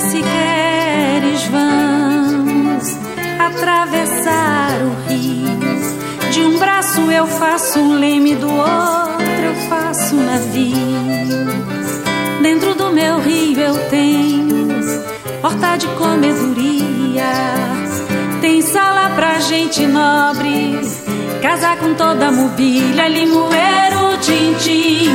Se 0.00 0.20
queres, 0.20 1.44
vamos 1.46 2.96
atravessar 3.38 4.72
o 4.82 5.08
rio. 5.08 6.32
De 6.32 6.40
um 6.40 6.58
braço 6.58 7.00
eu 7.10 7.26
faço 7.26 7.78
um 7.78 7.98
leme, 7.98 8.34
do 8.34 8.48
outro 8.50 9.42
eu 9.44 9.54
faço 9.68 10.16
um 10.16 10.24
navio. 10.24 10.72
Dentro 12.42 12.74
do 12.74 12.90
meu 12.90 13.20
rio 13.20 13.60
eu 13.60 13.74
tenho 13.88 14.52
horta 15.42 15.76
de 15.76 15.86
comedoria. 15.88 17.32
Tem 18.40 18.60
sala 18.62 19.10
pra 19.14 19.40
gente 19.40 19.86
nobre, 19.86 20.80
casa 21.40 21.76
com 21.76 21.94
toda 21.94 22.28
a 22.28 22.32
mobília. 22.32 23.08
Limoeiro, 23.08 24.18
tim, 24.20 24.54
tim, 24.54 25.14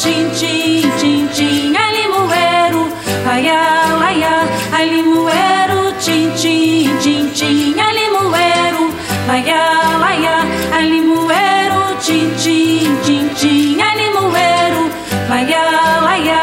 tim, 0.00 1.28
tim, 1.28 1.74
é 1.76 1.92
limoeiro, 1.92 2.88
laia, 3.26 3.96
laia, 3.98 4.48
a 4.72 4.82
limoeiro, 4.82 5.92
tim, 6.00 6.30
tim, 6.32 6.32
tim, 6.32 6.32
tim, 6.32 6.32
é 6.32 6.32
limoeiro, 6.32 6.32
laia, 6.32 6.32
laia, 6.32 6.36
a 6.42 6.50
limoeiro, 6.50 6.50
tim, 6.50 6.70
tim, 6.76 6.96
tim, 7.02 7.28
tim, 7.28 7.80
é 7.80 7.94
limoeiro, 7.98 8.90
laia, 9.28 9.98
laia, 9.98 10.36
a 10.72 10.80
limoeiro, 10.80 11.96
tim, 12.00 12.30
tim, 12.36 12.96
tim, 13.04 13.28
tim, 13.34 13.80
é 13.80 13.96
limoeiro, 13.96 14.90
laia. 15.28 16.40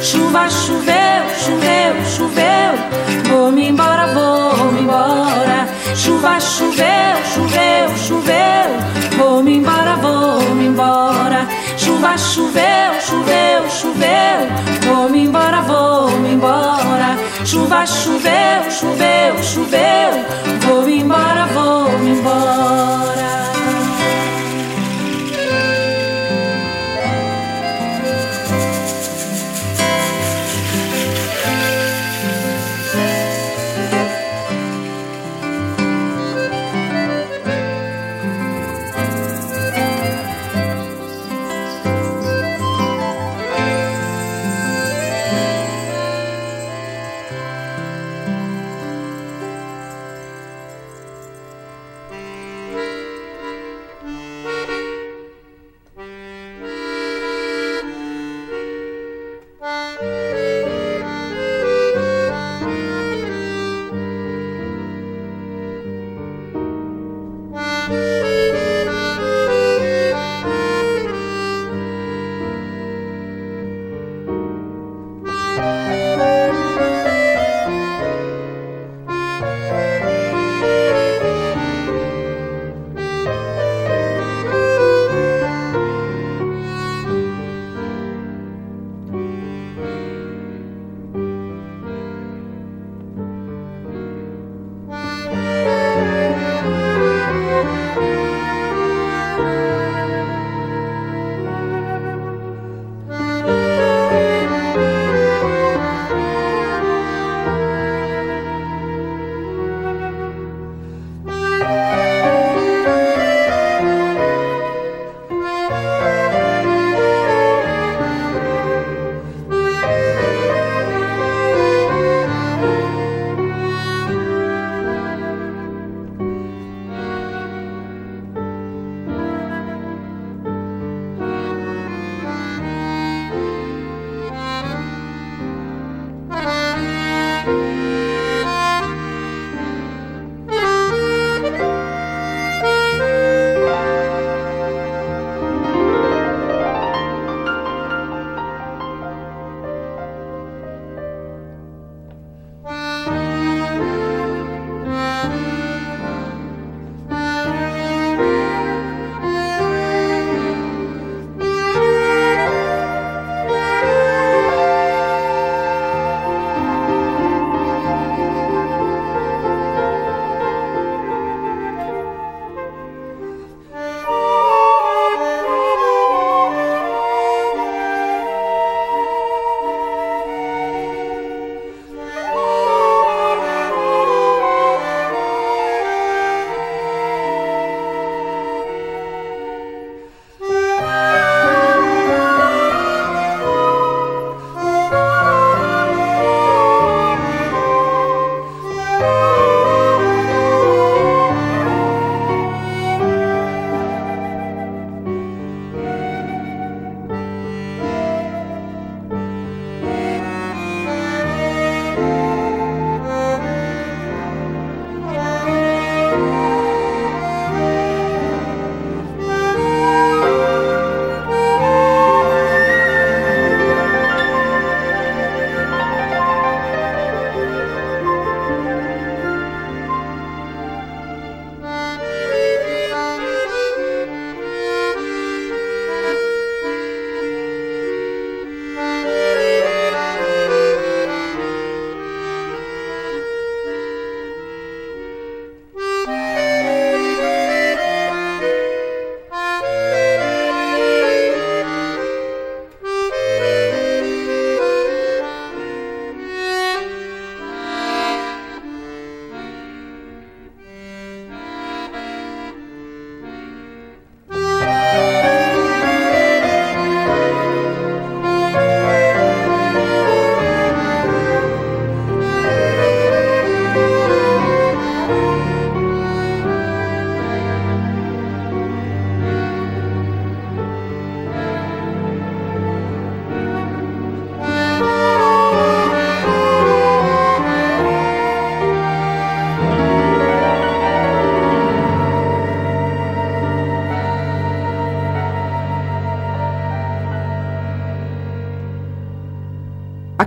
Chuva, 0.00 0.48
choveu, 0.48 1.22
choveu, 1.44 1.94
choveu. 2.16 2.72
Vou-me 3.28 3.68
embora, 3.68 4.06
vou-me 4.06 4.80
embora. 4.80 5.68
Chuva, 5.94 6.40
choveu, 6.40 7.16
choveu, 7.34 7.96
choveu. 7.96 8.98
Vou-me 9.18 9.56
embora, 9.56 9.77
embora. 10.78 11.48
Chuva, 11.76 12.16
choveu, 12.16 13.00
choveu, 13.00 13.68
choveu. 13.68 14.46
Vou-me 14.86 15.24
embora, 15.24 15.60
vou-me 15.62 16.34
embora. 16.34 17.18
Chuva, 17.44 17.84
choveu, 17.84 18.70
choveu, 18.70 19.42
choveu. 19.42 20.12
Vou-me 20.60 21.00
embora, 21.00 21.46
vou-me 21.46 22.10
embora. 22.10 23.17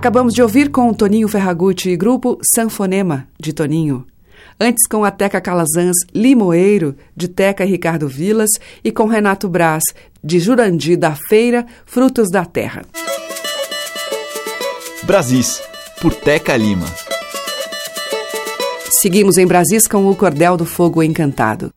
Acabamos 0.02 0.34
de 0.34 0.42
ouvir 0.42 0.68
com 0.68 0.92
Toninho 0.92 1.28
Ferragutti 1.28 1.88
e 1.88 1.96
grupo 1.96 2.36
Sanfonema, 2.56 3.28
de 3.38 3.52
Toninho. 3.52 4.04
Antes 4.60 4.84
com 4.88 5.04
a 5.04 5.12
Teca 5.12 5.40
Calazans 5.40 5.94
Limoeiro, 6.12 6.96
de 7.16 7.28
Teca 7.28 7.64
e 7.64 7.68
Ricardo 7.68 8.08
Vilas, 8.08 8.50
e 8.82 8.90
com 8.90 9.06
Renato 9.06 9.48
Braz, 9.48 9.84
de 10.20 10.40
Jurandi 10.40 10.96
da 10.96 11.14
Feira, 11.14 11.64
Frutos 11.86 12.32
da 12.32 12.44
Terra. 12.44 12.82
Brasis, 15.04 15.62
por 16.00 16.12
Teca 16.12 16.56
Lima. 16.56 16.86
Seguimos 19.00 19.38
em 19.38 19.46
Brasis 19.46 19.86
com 19.86 20.10
o 20.10 20.16
Cordel 20.16 20.56
do 20.56 20.66
Fogo 20.66 21.00
Encantado. 21.00 21.70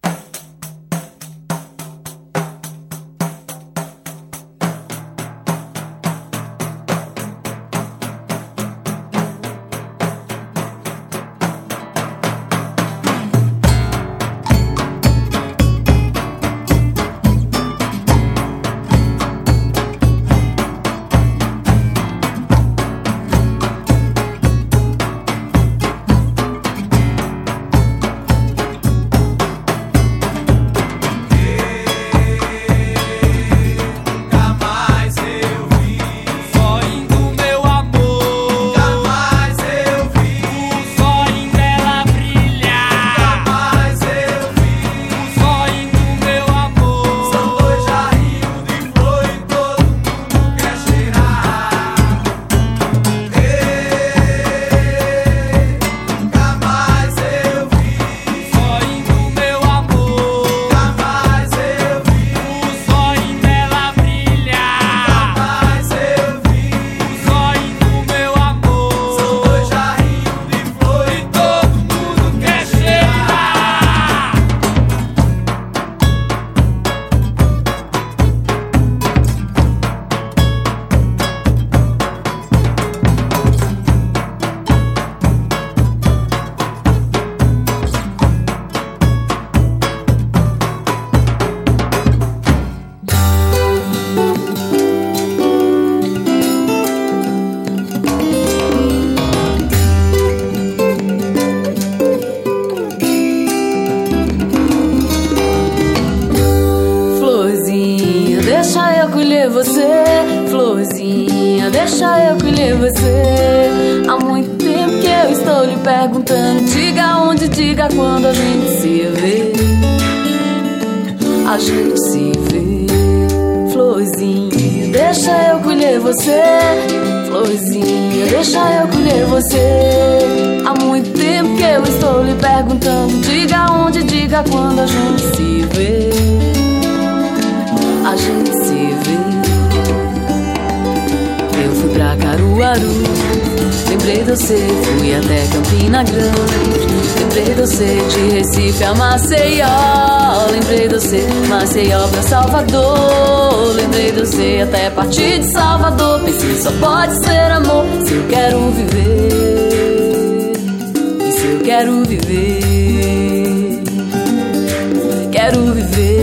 Quero 165.46 165.74
viver, 165.74 166.15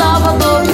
se 0.00 0.69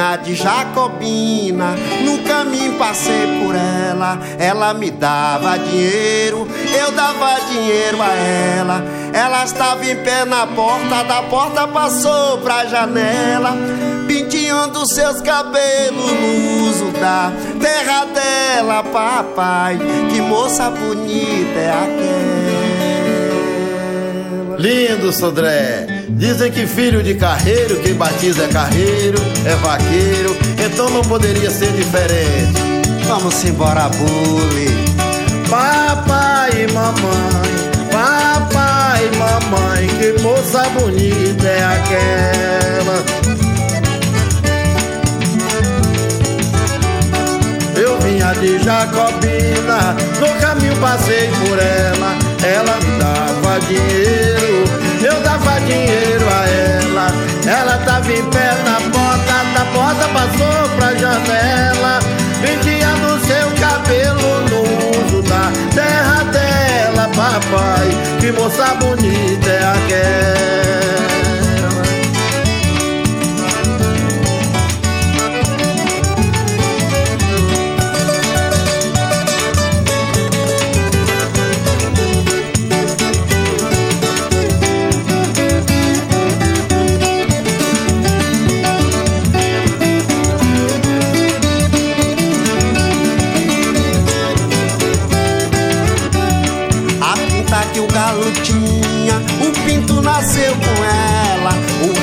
De 0.00 0.34
Jacobina, 0.34 1.76
no 2.04 2.22
caminho 2.24 2.78
passei 2.78 3.38
por 3.38 3.54
ela. 3.54 4.18
Ela 4.38 4.72
me 4.72 4.90
dava 4.90 5.58
dinheiro, 5.58 6.48
eu 6.74 6.90
dava 6.92 7.38
dinheiro 7.50 8.00
a 8.00 8.08
ela. 8.08 8.82
Ela 9.12 9.44
estava 9.44 9.84
em 9.84 9.96
pé 9.96 10.24
na 10.24 10.46
porta, 10.46 11.04
da 11.04 11.22
porta 11.24 11.68
passou 11.68 12.38
pra 12.38 12.64
janela, 12.64 13.54
penteando 14.08 14.90
seus 14.90 15.20
cabelos 15.20 16.12
no 16.12 16.70
uso 16.70 16.90
da 16.92 17.30
terra 17.60 18.06
dela, 18.06 18.82
papai. 18.84 19.78
Que 20.10 20.22
moça 20.22 20.70
bonita 20.70 21.58
é 21.58 21.70
aquela. 21.70 22.30
Lindo, 24.58 25.12
Sodré. 25.12 25.99
Dizem 26.16 26.50
que 26.52 26.66
filho 26.66 27.02
de 27.02 27.14
carreiro, 27.14 27.80
quem 27.80 27.94
batiza 27.94 28.44
é 28.44 28.48
carreiro, 28.48 29.18
é 29.44 29.54
vaqueiro, 29.56 30.36
então 30.64 30.90
não 30.90 31.02
poderia 31.02 31.50
ser 31.50 31.72
diferente. 31.72 32.60
Vamos 33.06 33.42
embora, 33.44 33.88
bule. 33.88 34.68
Papai 35.48 36.50
e 36.62 36.72
mamãe, 36.72 37.50
papai 37.90 39.08
e 39.12 39.16
mamãe, 39.16 39.88
que 39.88 40.22
moça 40.22 40.68
bonita 40.70 41.46
é 41.46 41.64
aquela. 41.64 43.04
Eu 47.76 47.98
vinha 48.00 48.32
de 48.34 48.62
Jacobina, 48.62 49.96
no 50.20 50.40
caminho 50.40 50.76
passei 50.76 51.30
janela, 62.40 62.46
penteando 62.46 63.26
seu 63.26 63.50
cabelo 63.60 64.40
no 64.48 65.06
uso 65.06 65.22
da 65.22 65.52
terra 65.74 66.24
dela, 66.24 67.08
papai. 67.08 67.88
Que 68.20 68.32
moça 68.32 68.74
bonita 68.74 69.48
é 69.48 69.64
aquela. 69.64 70.59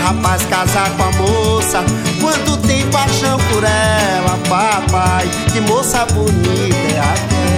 Rapaz 0.07 0.41
casar 0.45 0.89
com 0.91 1.03
a 1.03 1.11
moça, 1.11 1.83
quando 2.21 2.57
tem 2.65 2.87
paixão 2.89 3.37
por 3.51 3.63
ela, 3.63 4.37
papai. 4.47 5.29
Que 5.51 5.59
moça 5.59 6.05
bonita 6.05 6.77
é 6.95 6.99
aquela. 6.99 7.57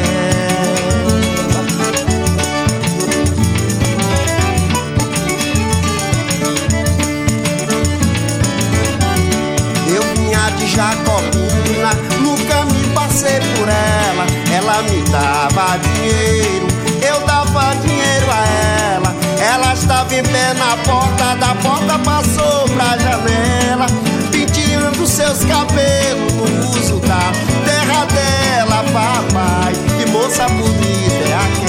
Eu 9.88 10.04
vinha 10.16 10.50
de 10.58 10.68
Jacobina, 10.68 11.94
no 12.22 12.36
caminho 12.48 12.94
passei 12.96 13.40
por 13.56 13.70
ela. 13.70 14.26
Ela 14.52 14.82
me 14.84 15.04
dava 15.04 15.78
dinheiro, 15.78 16.68
estava 19.90 20.14
em 20.14 20.22
pé 20.22 20.54
na 20.54 20.78
porta, 20.86 21.36
da 21.38 21.56
porta 21.56 21.98
passou 22.06 22.70
pra 22.76 22.96
janela, 22.96 23.88
penteando 24.32 25.08
seus 25.08 25.44
cabelos 25.46 26.32
no 26.32 26.80
uso 26.80 27.00
da 27.00 27.32
terra 27.66 28.06
dela, 28.06 28.84
papai. 28.94 29.74
Que 29.98 30.06
moça 30.12 30.48
bonita 30.48 31.28
é 31.28 31.34
aquela. 31.34 31.69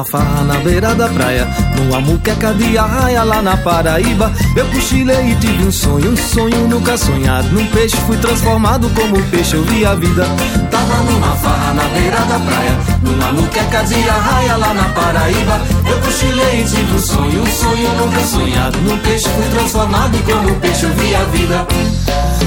Numa 0.00 0.04
farra 0.04 0.44
na 0.44 0.54
beira 0.54 0.94
da 0.94 1.08
praia, 1.08 1.46
numa 1.76 2.00
muqueca 2.00 2.54
de 2.54 2.78
arraia 2.78 3.22
lá 3.22 3.42
na 3.42 3.56
Paraíba. 3.56 4.32
Eu 4.56 4.66
cochilei 4.66 5.32
e 5.32 5.34
tive 5.36 5.64
um 5.64 5.72
sonho, 5.72 6.12
um 6.12 6.16
sonho 6.16 6.68
nunca 6.68 6.96
sonhado. 6.96 7.48
Num 7.50 7.66
peixe 7.66 7.96
fui 8.06 8.16
transformado 8.16 8.88
como 8.90 9.22
peixe, 9.24 9.56
eu 9.56 9.62
vi 9.64 9.84
a 9.84 9.94
vida. 9.94 10.24
Tava 10.70 11.02
numa 11.02 11.36
farra 11.36 11.74
na 11.74 11.82
beira 11.88 12.16
da 12.16 12.38
praia, 12.38 12.78
numa 13.02 13.32
muqueca 13.32 13.82
de 13.82 14.08
arraia 14.08 14.56
lá 14.56 14.74
na 14.74 14.84
Paraíba. 14.84 15.60
Eu 15.86 16.00
cochilei 16.00 16.60
e 16.60 16.64
tive 16.64 16.94
um 16.94 16.98
sonho, 16.98 17.42
um 17.42 17.46
sonho 17.46 17.88
nunca 17.98 18.20
sonhado. 18.24 18.78
Num 18.78 18.98
peixe 18.98 19.28
fui 19.28 19.48
transformado 19.50 20.18
como 20.24 20.54
peixe, 20.60 20.84
eu 20.84 20.94
vi 20.94 21.14
a 21.14 21.24
vida. 21.24 21.66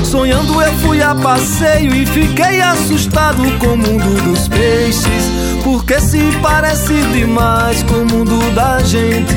Sonhando 0.04 0.62
eu 0.62 0.74
fui 0.80 1.02
a 1.02 1.14
passeio 1.16 1.94
e 1.96 2.06
fiquei 2.06 2.62
assustado 2.62 3.44
com 3.60 3.68
o 3.68 3.78
mundo 3.78 4.24
dos 4.24 4.48
peixes. 4.48 5.53
Porque 5.64 6.00
se 6.00 6.20
parece 6.42 6.94
demais 7.14 7.82
com 7.84 7.96
o 7.96 8.06
mundo 8.06 8.54
da 8.54 8.80
gente. 8.80 9.34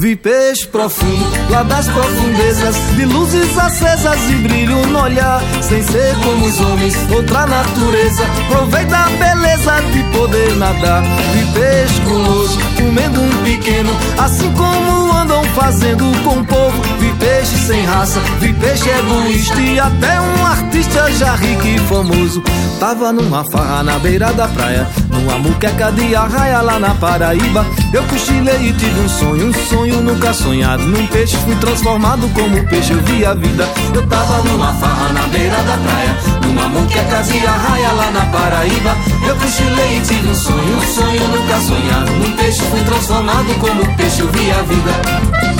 Vi 0.00 0.16
peixe 0.16 0.66
profundo, 0.66 1.50
lá 1.50 1.62
das 1.62 1.86
profundezas, 1.88 2.74
de 2.96 3.04
luzes 3.04 3.58
acesas 3.58 4.18
e 4.30 4.34
brilho 4.36 4.86
no 4.86 4.98
olhar, 4.98 5.42
sem 5.60 5.82
ser 5.82 6.14
como 6.24 6.46
os 6.46 6.58
homens, 6.58 6.94
outra 7.10 7.46
natureza. 7.46 8.24
Provei 8.48 8.86
da 8.86 9.10
beleza 9.10 9.82
de 9.92 10.02
poder 10.16 10.56
nadar. 10.56 11.02
Vi 11.34 11.44
peixe 11.52 12.00
guloso, 12.00 12.58
comendo 12.78 13.20
um 13.20 13.44
pequeno, 13.44 13.90
assim 14.16 14.50
como 14.52 15.12
andam 15.12 15.44
fazendo 15.54 16.04
com 16.24 16.40
o 16.40 16.44
povo. 16.46 16.82
Peixe 17.20 17.56
sem 17.66 17.84
raça, 17.84 18.18
vi 18.40 18.50
peixe 18.54 18.88
egoísta 18.88 19.60
e 19.60 19.78
até 19.78 20.18
um 20.20 20.46
artista 20.46 21.12
já 21.12 21.34
rico 21.34 21.66
e 21.66 21.78
famoso. 21.80 22.42
Tava 22.80 23.12
numa 23.12 23.44
farra 23.52 23.82
na 23.82 23.98
beira 23.98 24.32
da 24.32 24.48
praia, 24.48 24.88
numa 25.10 25.38
muqueca 25.38 25.92
de 25.92 26.16
arraia 26.16 26.62
lá 26.62 26.78
na 26.78 26.94
Paraíba. 26.94 27.66
Eu 27.92 28.02
cochilei 28.04 28.70
e 28.70 28.72
tive 28.72 29.00
um 29.00 29.08
sonho, 29.08 29.48
um 29.48 29.52
sonho 29.68 30.00
nunca 30.00 30.32
sonhado. 30.32 30.82
Num 30.82 31.06
peixe 31.08 31.36
fui 31.36 31.54
transformado 31.56 32.26
como 32.32 32.66
peixe, 32.68 32.92
eu 32.92 33.02
vi 33.02 33.22
a 33.26 33.34
vida. 33.34 33.68
Eu 33.94 34.06
tava 34.06 34.42
numa 34.44 34.72
farra 34.74 35.12
na 35.12 35.22
beira 35.28 35.56
da 35.56 35.76
praia, 35.76 36.16
numa 36.42 36.68
muqueca 36.68 37.22
de 37.22 37.46
arraia 37.46 37.92
lá 37.92 38.10
na 38.12 38.26
Paraíba. 38.26 38.96
Eu 39.28 39.36
cochilei 39.36 39.98
e 39.98 40.00
tive 40.00 40.26
um 40.26 40.34
sonho, 40.34 40.76
um 40.78 40.94
sonho 40.94 41.28
nunca 41.28 41.60
sonhado. 41.60 42.12
Num 42.12 42.32
peixe 42.32 42.62
fui 42.62 42.80
transformado 42.80 43.54
como 43.58 43.96
peixe, 43.96 44.20
eu 44.20 44.28
vi 44.28 44.50
a 44.50 44.62
vida. 44.62 45.59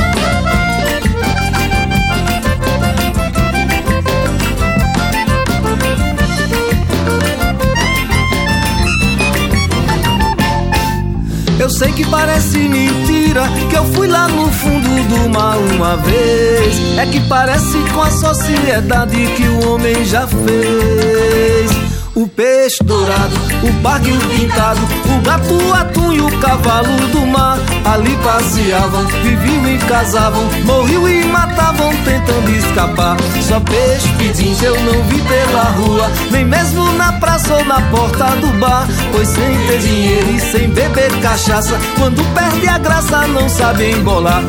Eu 11.70 11.76
sei 11.76 11.92
que 11.92 12.04
parece 12.10 12.58
mentira 12.58 13.44
que 13.70 13.76
eu 13.76 13.84
fui 13.92 14.08
lá 14.08 14.26
no 14.26 14.50
fundo 14.50 14.88
do 15.08 15.28
mar 15.28 15.56
uma 15.56 15.96
vez. 15.98 16.98
É 16.98 17.06
que 17.06 17.20
parece 17.28 17.78
com 17.94 18.02
a 18.02 18.10
sociedade 18.10 19.16
que 19.36 19.44
o 19.44 19.70
homem 19.70 20.04
já 20.04 20.26
fez. 20.26 21.70
O 22.12 22.26
peixe 22.26 22.82
dourado, 22.82 23.36
o 23.62 23.72
barquinho 23.82 24.20
pintado, 24.20 24.80
o 25.06 25.20
gato, 25.22 25.54
o 25.54 25.74
atum 25.74 26.12
e 26.12 26.20
o 26.20 26.38
cavalo 26.38 26.96
do 27.12 27.26
mar 27.26 27.58
ali 27.84 28.16
passeavam, 28.16 29.06
viviam 29.22 29.68
e 29.68 29.78
casavam, 29.78 30.42
morriam 30.64 31.08
e 31.08 31.24
matavam 31.24 31.90
tentando 32.04 32.50
escapar. 32.50 33.16
Só 33.42 33.60
peixe 33.60 34.08
pedinte 34.18 34.64
eu 34.64 34.78
não 34.82 35.02
vi 35.04 35.20
pela 35.22 35.64
rua, 35.64 36.10
nem 36.30 36.44
mesmo 36.44 36.84
na 36.92 37.12
praça 37.14 37.54
ou 37.54 37.64
na 37.64 37.80
porta 37.90 38.26
do 38.36 38.48
bar. 38.58 38.86
Pois 39.12 39.28
sem 39.28 39.66
ter 39.66 39.78
dinheiro 39.78 40.30
e 40.30 40.40
sem 40.40 40.70
beber 40.70 41.10
cachaça, 41.20 41.78
quando 41.98 42.22
perde 42.34 42.68
a 42.68 42.78
graça 42.78 43.26
não 43.28 43.48
sabe 43.48 43.90
embolar. 43.92 44.42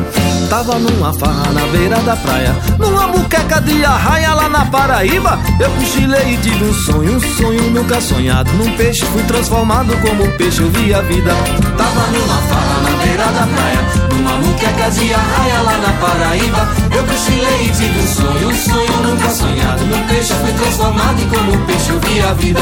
Tava 0.52 0.78
numa 0.78 1.14
farra 1.14 1.50
na 1.50 1.62
beira 1.68 1.96
da 2.00 2.14
praia, 2.14 2.54
numa 2.78 3.06
muqueca 3.06 3.58
de 3.62 3.82
arraia 3.82 4.34
lá 4.34 4.50
na 4.50 4.66
Paraíba. 4.66 5.40
Eu 5.58 5.70
cochilei 5.70 6.34
e 6.34 6.36
tive 6.36 6.62
um 6.62 6.74
sonho, 6.74 7.16
um 7.16 7.20
sonho 7.38 7.70
nunca 7.70 7.98
sonhado. 8.02 8.52
Num 8.52 8.70
peixe 8.76 9.02
fui 9.06 9.22
transformado 9.22 9.96
como 10.02 10.30
peixe, 10.32 10.60
eu 10.60 10.68
vi 10.68 10.92
a 10.92 11.00
vida. 11.00 11.32
Tava 11.74 12.06
numa 12.08 12.36
farra 12.50 12.80
na 12.82 13.02
beira 13.02 13.24
da 13.24 13.46
praia, 13.46 13.80
numa 14.12 14.36
muqueca 14.46 14.90
de 14.90 15.14
arraia 15.14 15.62
lá 15.62 15.78
na 15.78 15.92
Paraíba. 15.94 16.68
Eu 16.94 17.04
cochilei 17.04 17.64
e 17.64 17.70
tive 17.70 17.98
um 17.98 18.06
sonho, 18.08 18.48
um 18.50 18.54
sonho 18.54 19.02
nunca 19.08 19.30
sonhado. 19.30 19.86
Num 19.86 20.06
peixe 20.06 20.34
fui 20.34 20.52
transformado 20.52 21.18
e 21.18 21.24
como 21.34 21.66
peixe, 21.66 21.88
eu 21.88 22.00
vi 22.00 22.20
a 22.20 22.32
vida. 22.34 22.60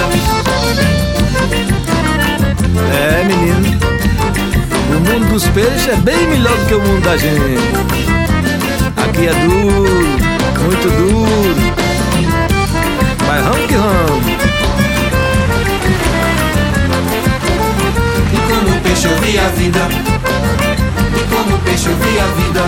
É, 2.95 3.25
menino. 3.25 4.10
O 4.91 4.93
mundo 4.93 5.33
dos 5.33 5.47
peixes 5.49 5.89
é 5.89 5.97
bem 5.97 6.27
melhor 6.27 6.57
do 6.57 6.67
que 6.67 6.75
o 6.75 6.81
mundo 6.81 7.05
da 7.05 7.17
gente. 7.17 7.59
Aqui 8.97 9.29
é 9.29 9.35
duro, 9.47 10.31
muito 10.65 10.89
duro. 10.97 11.55
Mas 13.27 13.45
ramo 13.45 13.69
que 13.69 13.75
ramo. 13.75 14.21
E 18.33 18.39
como 18.49 18.81
peixe 18.83 19.07
eu 19.07 19.17
vi 19.19 19.39
a 19.39 19.49
vida. 19.51 19.81
E 21.17 21.35
como 21.35 21.59
peixe 21.61 21.89
eu 21.89 21.97
vi 21.97 22.19
a 22.19 22.27
vida. 22.27 22.63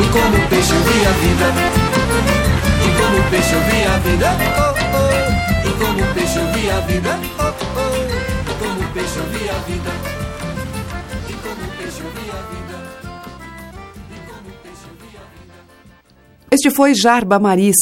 E 0.00 0.06
como 0.12 0.48
peixe 0.48 0.72
eu 0.72 0.80
vi 0.80 1.06
a 1.06 1.10
vida. 1.10 1.46
E 2.80 2.88
como 2.96 3.28
peixe 3.30 3.52
eu 3.54 3.60
vi 3.60 3.86
a 3.86 3.98
vida. 3.98 4.34
E 5.64 5.70
como 5.72 6.02
peixe 6.10 6.38
eu 6.38 6.46
vi 6.46 6.70
a 6.70 6.80
vida. 6.80 7.18
Oh, 7.38 7.42
oh. 7.42 7.94
E 8.48 8.54
como 8.54 8.82
peixe 8.94 9.16
eu 9.16 9.24
vi 9.26 9.50
a 9.50 9.58
vida. 9.66 10.13
Este 16.54 16.70
foi 16.70 16.94
Jarba 16.94 17.36
Maris, 17.40 17.74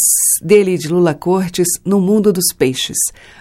dele 0.43 0.79
de 0.79 0.89
Lula 0.89 1.13
Cortes, 1.13 1.69
No 1.85 2.01
Mundo 2.01 2.33
dos 2.33 2.55
Peixes. 2.57 2.97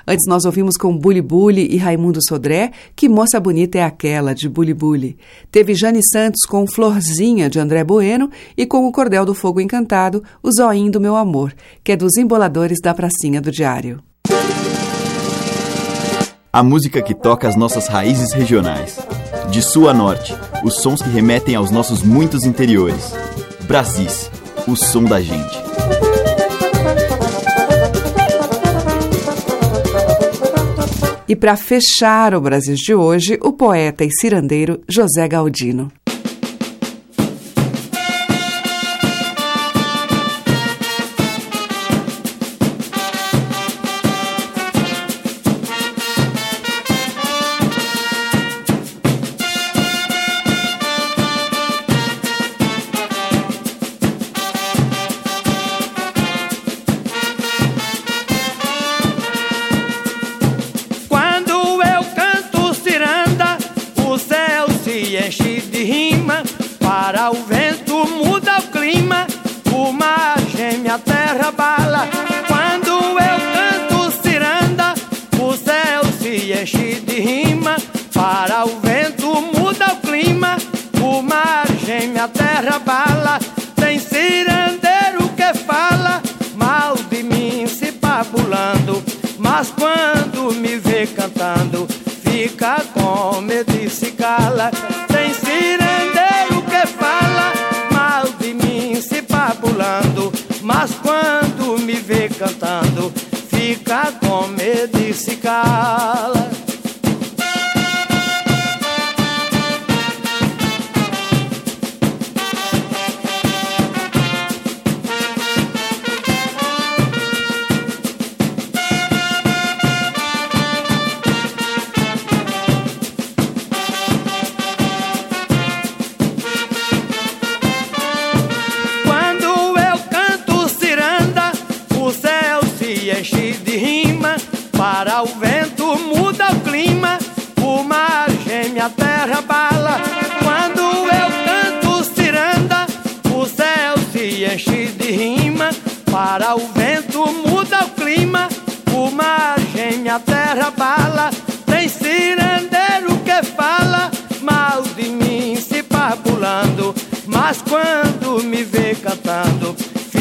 Antes 0.05 0.27
nós 0.27 0.43
ouvimos 0.43 0.75
com 0.75 0.97
Bully 0.97 1.21
Bully 1.21 1.67
e 1.71 1.77
Raimundo 1.77 2.19
Sodré, 2.21 2.71
Que 2.93 3.07
Moça 3.07 3.39
Bonita 3.39 3.77
é 3.77 3.83
Aquela, 3.83 4.35
de 4.35 4.49
Bully 4.49 4.73
Bully. 4.73 5.17
Teve 5.49 5.73
Jane 5.73 6.01
Santos 6.05 6.41
com 6.41 6.67
Florzinha, 6.67 7.49
de 7.49 7.59
André 7.59 7.81
Bueno, 7.81 8.29
e 8.57 8.65
com 8.65 8.85
o 8.85 8.91
Cordel 8.91 9.23
do 9.25 9.33
Fogo 9.33 9.61
Encantado, 9.61 10.21
O 10.43 10.51
Zoinho 10.51 10.91
do 10.91 10.99
Meu 10.99 11.15
Amor, 11.15 11.53
que 11.81 11.93
é 11.93 11.95
dos 11.95 12.17
emboladores 12.17 12.79
da 12.83 12.93
Pracinha 12.93 13.39
do 13.39 13.51
Diário. 13.51 14.03
A 16.51 16.61
música 16.61 17.01
que 17.01 17.15
toca 17.15 17.47
as 17.47 17.55
nossas 17.55 17.87
raízes 17.87 18.33
regionais. 18.33 18.99
De 19.51 19.61
sul 19.61 19.89
a 19.89 19.93
norte, 19.93 20.33
os 20.63 20.81
sons 20.81 21.01
que 21.01 21.09
remetem 21.09 21.55
aos 21.55 21.71
nossos 21.71 22.01
muitos 22.01 22.45
interiores. 22.45 23.11
Brasis, 23.67 24.31
o 24.65 24.77
som 24.77 25.03
da 25.03 25.19
gente. 25.19 25.59
E 31.27 31.35
para 31.35 31.57
fechar 31.57 32.33
o 32.33 32.39
Brasil 32.39 32.75
de 32.75 32.95
hoje, 32.95 33.37
o 33.41 33.51
poeta 33.51 34.05
e 34.05 34.09
cirandeiro 34.09 34.81
José 34.87 35.27
Galdino. 35.27 35.91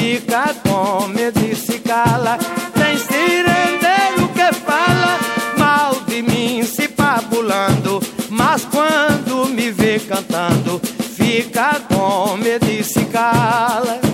Fica 0.00 0.54
com 0.66 1.08
medo 1.08 1.40
e 1.44 1.54
se 1.54 1.78
cala. 1.80 2.38
Tem 2.72 2.96
cirandeiro 2.96 4.28
que 4.32 4.52
fala 4.64 5.18
mal 5.58 5.94
de 6.06 6.22
mim 6.22 6.62
se 6.64 6.88
papulando, 6.88 8.00
mas 8.30 8.64
quando 8.64 9.46
me 9.50 9.70
vê 9.70 10.00
cantando, 10.00 10.80
fica 11.14 11.80
com 11.80 12.36
medo 12.38 12.66
e 12.70 12.82
se 12.82 13.04
cala. 13.06 14.09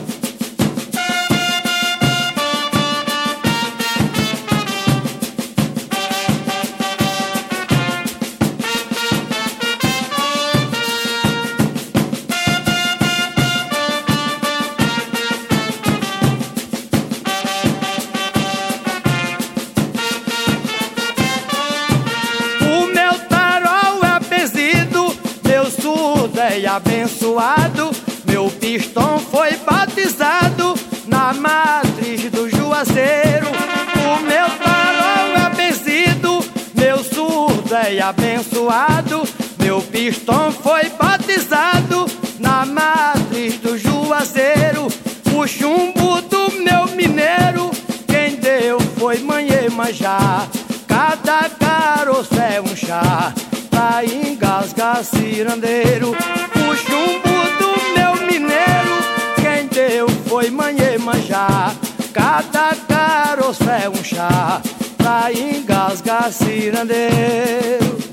Pistão 40.06 40.52
foi 40.52 40.88
batizado 40.90 42.06
na 42.38 42.64
matriz 42.64 43.56
do 43.58 43.76
Juazeiro. 43.76 44.86
O 45.34 45.46
chumbo 45.48 46.22
do 46.22 46.52
meu 46.62 46.86
mineiro, 46.94 47.72
quem 48.06 48.36
deu 48.36 48.78
foi 48.96 49.18
manhê 49.18 49.68
manjar. 49.68 50.46
Cada 50.86 51.50
caroço 51.50 52.36
é 52.40 52.60
um 52.60 52.76
chá 52.76 53.34
pra 53.68 54.04
engasgar 54.04 55.02
cirandeiro. 55.02 56.10
O 56.10 56.76
chumbo 56.76 57.36
do 57.58 57.74
meu 57.96 58.14
mineiro, 58.28 58.96
quem 59.42 59.66
deu 59.66 60.08
foi 60.28 60.50
manhê 60.50 60.98
manjar. 60.98 61.74
Cada 62.12 62.76
caroço 62.86 63.64
é 63.68 63.88
um 63.88 64.04
chá 64.04 64.62
pra 64.96 65.32
engasgar 65.32 66.30
cirandeiro. 66.30 68.05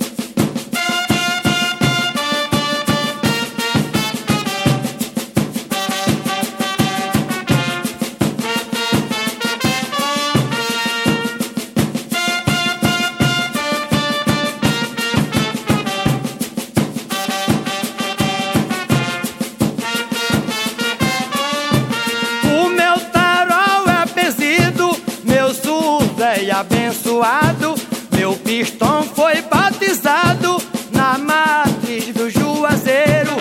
É 26.49 26.51
abençoado, 26.51 27.75
meu 28.11 28.33
pistão 28.33 29.03
foi 29.03 29.41
batizado 29.43 30.61
na 30.91 31.17
matriz 31.17 32.13
do 32.13 32.29
Juazeiro. 32.29 33.31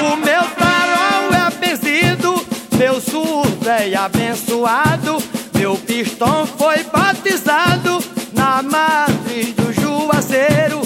O 0.00 0.16
meu 0.16 0.42
tarol 0.56 1.32
é 1.34 1.50
benzido, 1.60 2.46
meu 2.78 3.00
surdo 3.00 3.68
é 3.68 3.94
abençoado, 3.94 5.22
meu 5.54 5.76
pistão 5.76 6.46
foi 6.46 6.82
batizado 6.84 8.02
na 8.32 8.62
matriz 8.62 9.52
do 9.54 9.72
Juazeiro. 9.72 10.80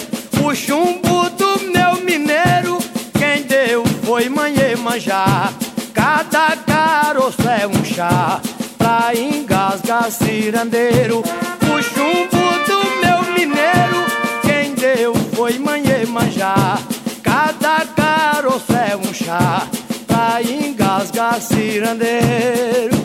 O 0.45 0.55
chumbo 0.55 1.31
do 1.31 1.61
meu 1.73 2.03
mineiro, 2.03 2.79
quem 3.17 3.43
deu 3.45 3.85
foi 4.03 4.29
manhê 4.29 4.75
manjar. 4.75 5.53
Cada 5.95 6.57
caroço 6.57 7.49
é 7.49 7.67
um 7.67 7.85
chá 7.85 8.41
pra 8.77 9.15
engasgar 9.15 10.11
cirandeiro. 10.11 11.23
Chumbo 12.11 12.43
do 12.67 12.79
meu 13.01 13.33
mineiro, 13.35 14.05
quem 14.43 14.75
deu 14.75 15.15
foi 15.33 15.59
manhê 15.61 16.05
manjar. 16.05 16.83
Cada 17.23 17.87
caroço 17.87 18.73
é 18.73 18.97
um 18.97 19.15
chá 19.15 19.69
pra 20.09 20.43
engasgar 20.43 21.41
cirandeiro. 21.41 23.00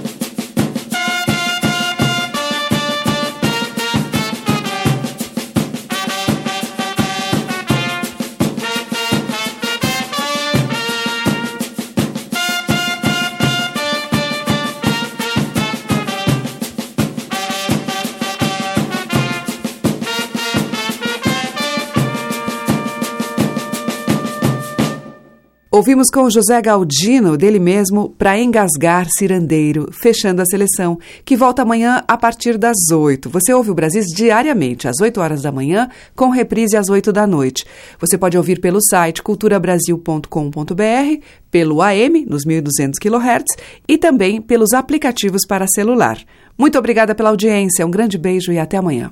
Ouvimos 25.86 26.10
com 26.10 26.28
José 26.32 26.60
Galdino, 26.64 27.38
dele 27.38 27.60
mesmo, 27.60 28.10
para 28.18 28.40
engasgar 28.40 29.06
cirandeiro, 29.08 29.88
fechando 29.92 30.42
a 30.42 30.46
seleção, 30.46 30.98
que 31.24 31.38
volta 31.38 31.62
amanhã 31.62 32.04
a 32.08 32.18
partir 32.18 32.58
das 32.58 32.76
8. 32.92 33.30
Você 33.30 33.54
ouve 33.54 33.70
o 33.70 33.76
Brasil 33.76 34.02
diariamente, 34.16 34.88
às 34.88 35.00
8 35.00 35.22
horas 35.22 35.44
da 35.44 35.52
manhã, 35.52 35.88
com 36.16 36.30
reprise 36.30 36.76
às 36.76 36.90
8 36.90 37.14
da 37.14 37.28
noite. 37.28 37.66
Você 38.00 38.18
pode 38.18 38.36
ouvir 38.36 38.60
pelo 38.60 38.82
site 38.82 39.22
culturabrasil.com.br, 39.22 41.24
pelo 41.52 41.84
AM, 41.84 42.26
nos 42.26 42.48
1.200 42.48 42.94
kHz, 43.00 43.44
e 43.88 43.96
também 43.96 44.42
pelos 44.42 44.74
aplicativos 44.74 45.46
para 45.48 45.68
celular. 45.68 46.18
Muito 46.58 46.80
obrigada 46.80 47.14
pela 47.14 47.30
audiência, 47.30 47.86
um 47.86 47.92
grande 47.92 48.18
beijo 48.18 48.52
e 48.52 48.58
até 48.58 48.78
amanhã. 48.78 49.12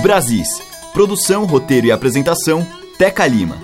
Brasis. 0.00 0.48
Produção, 0.94 1.44
roteiro 1.44 1.88
e 1.88 1.92
apresentação, 1.92 2.66
Teca 2.96 3.26
Lima. 3.26 3.63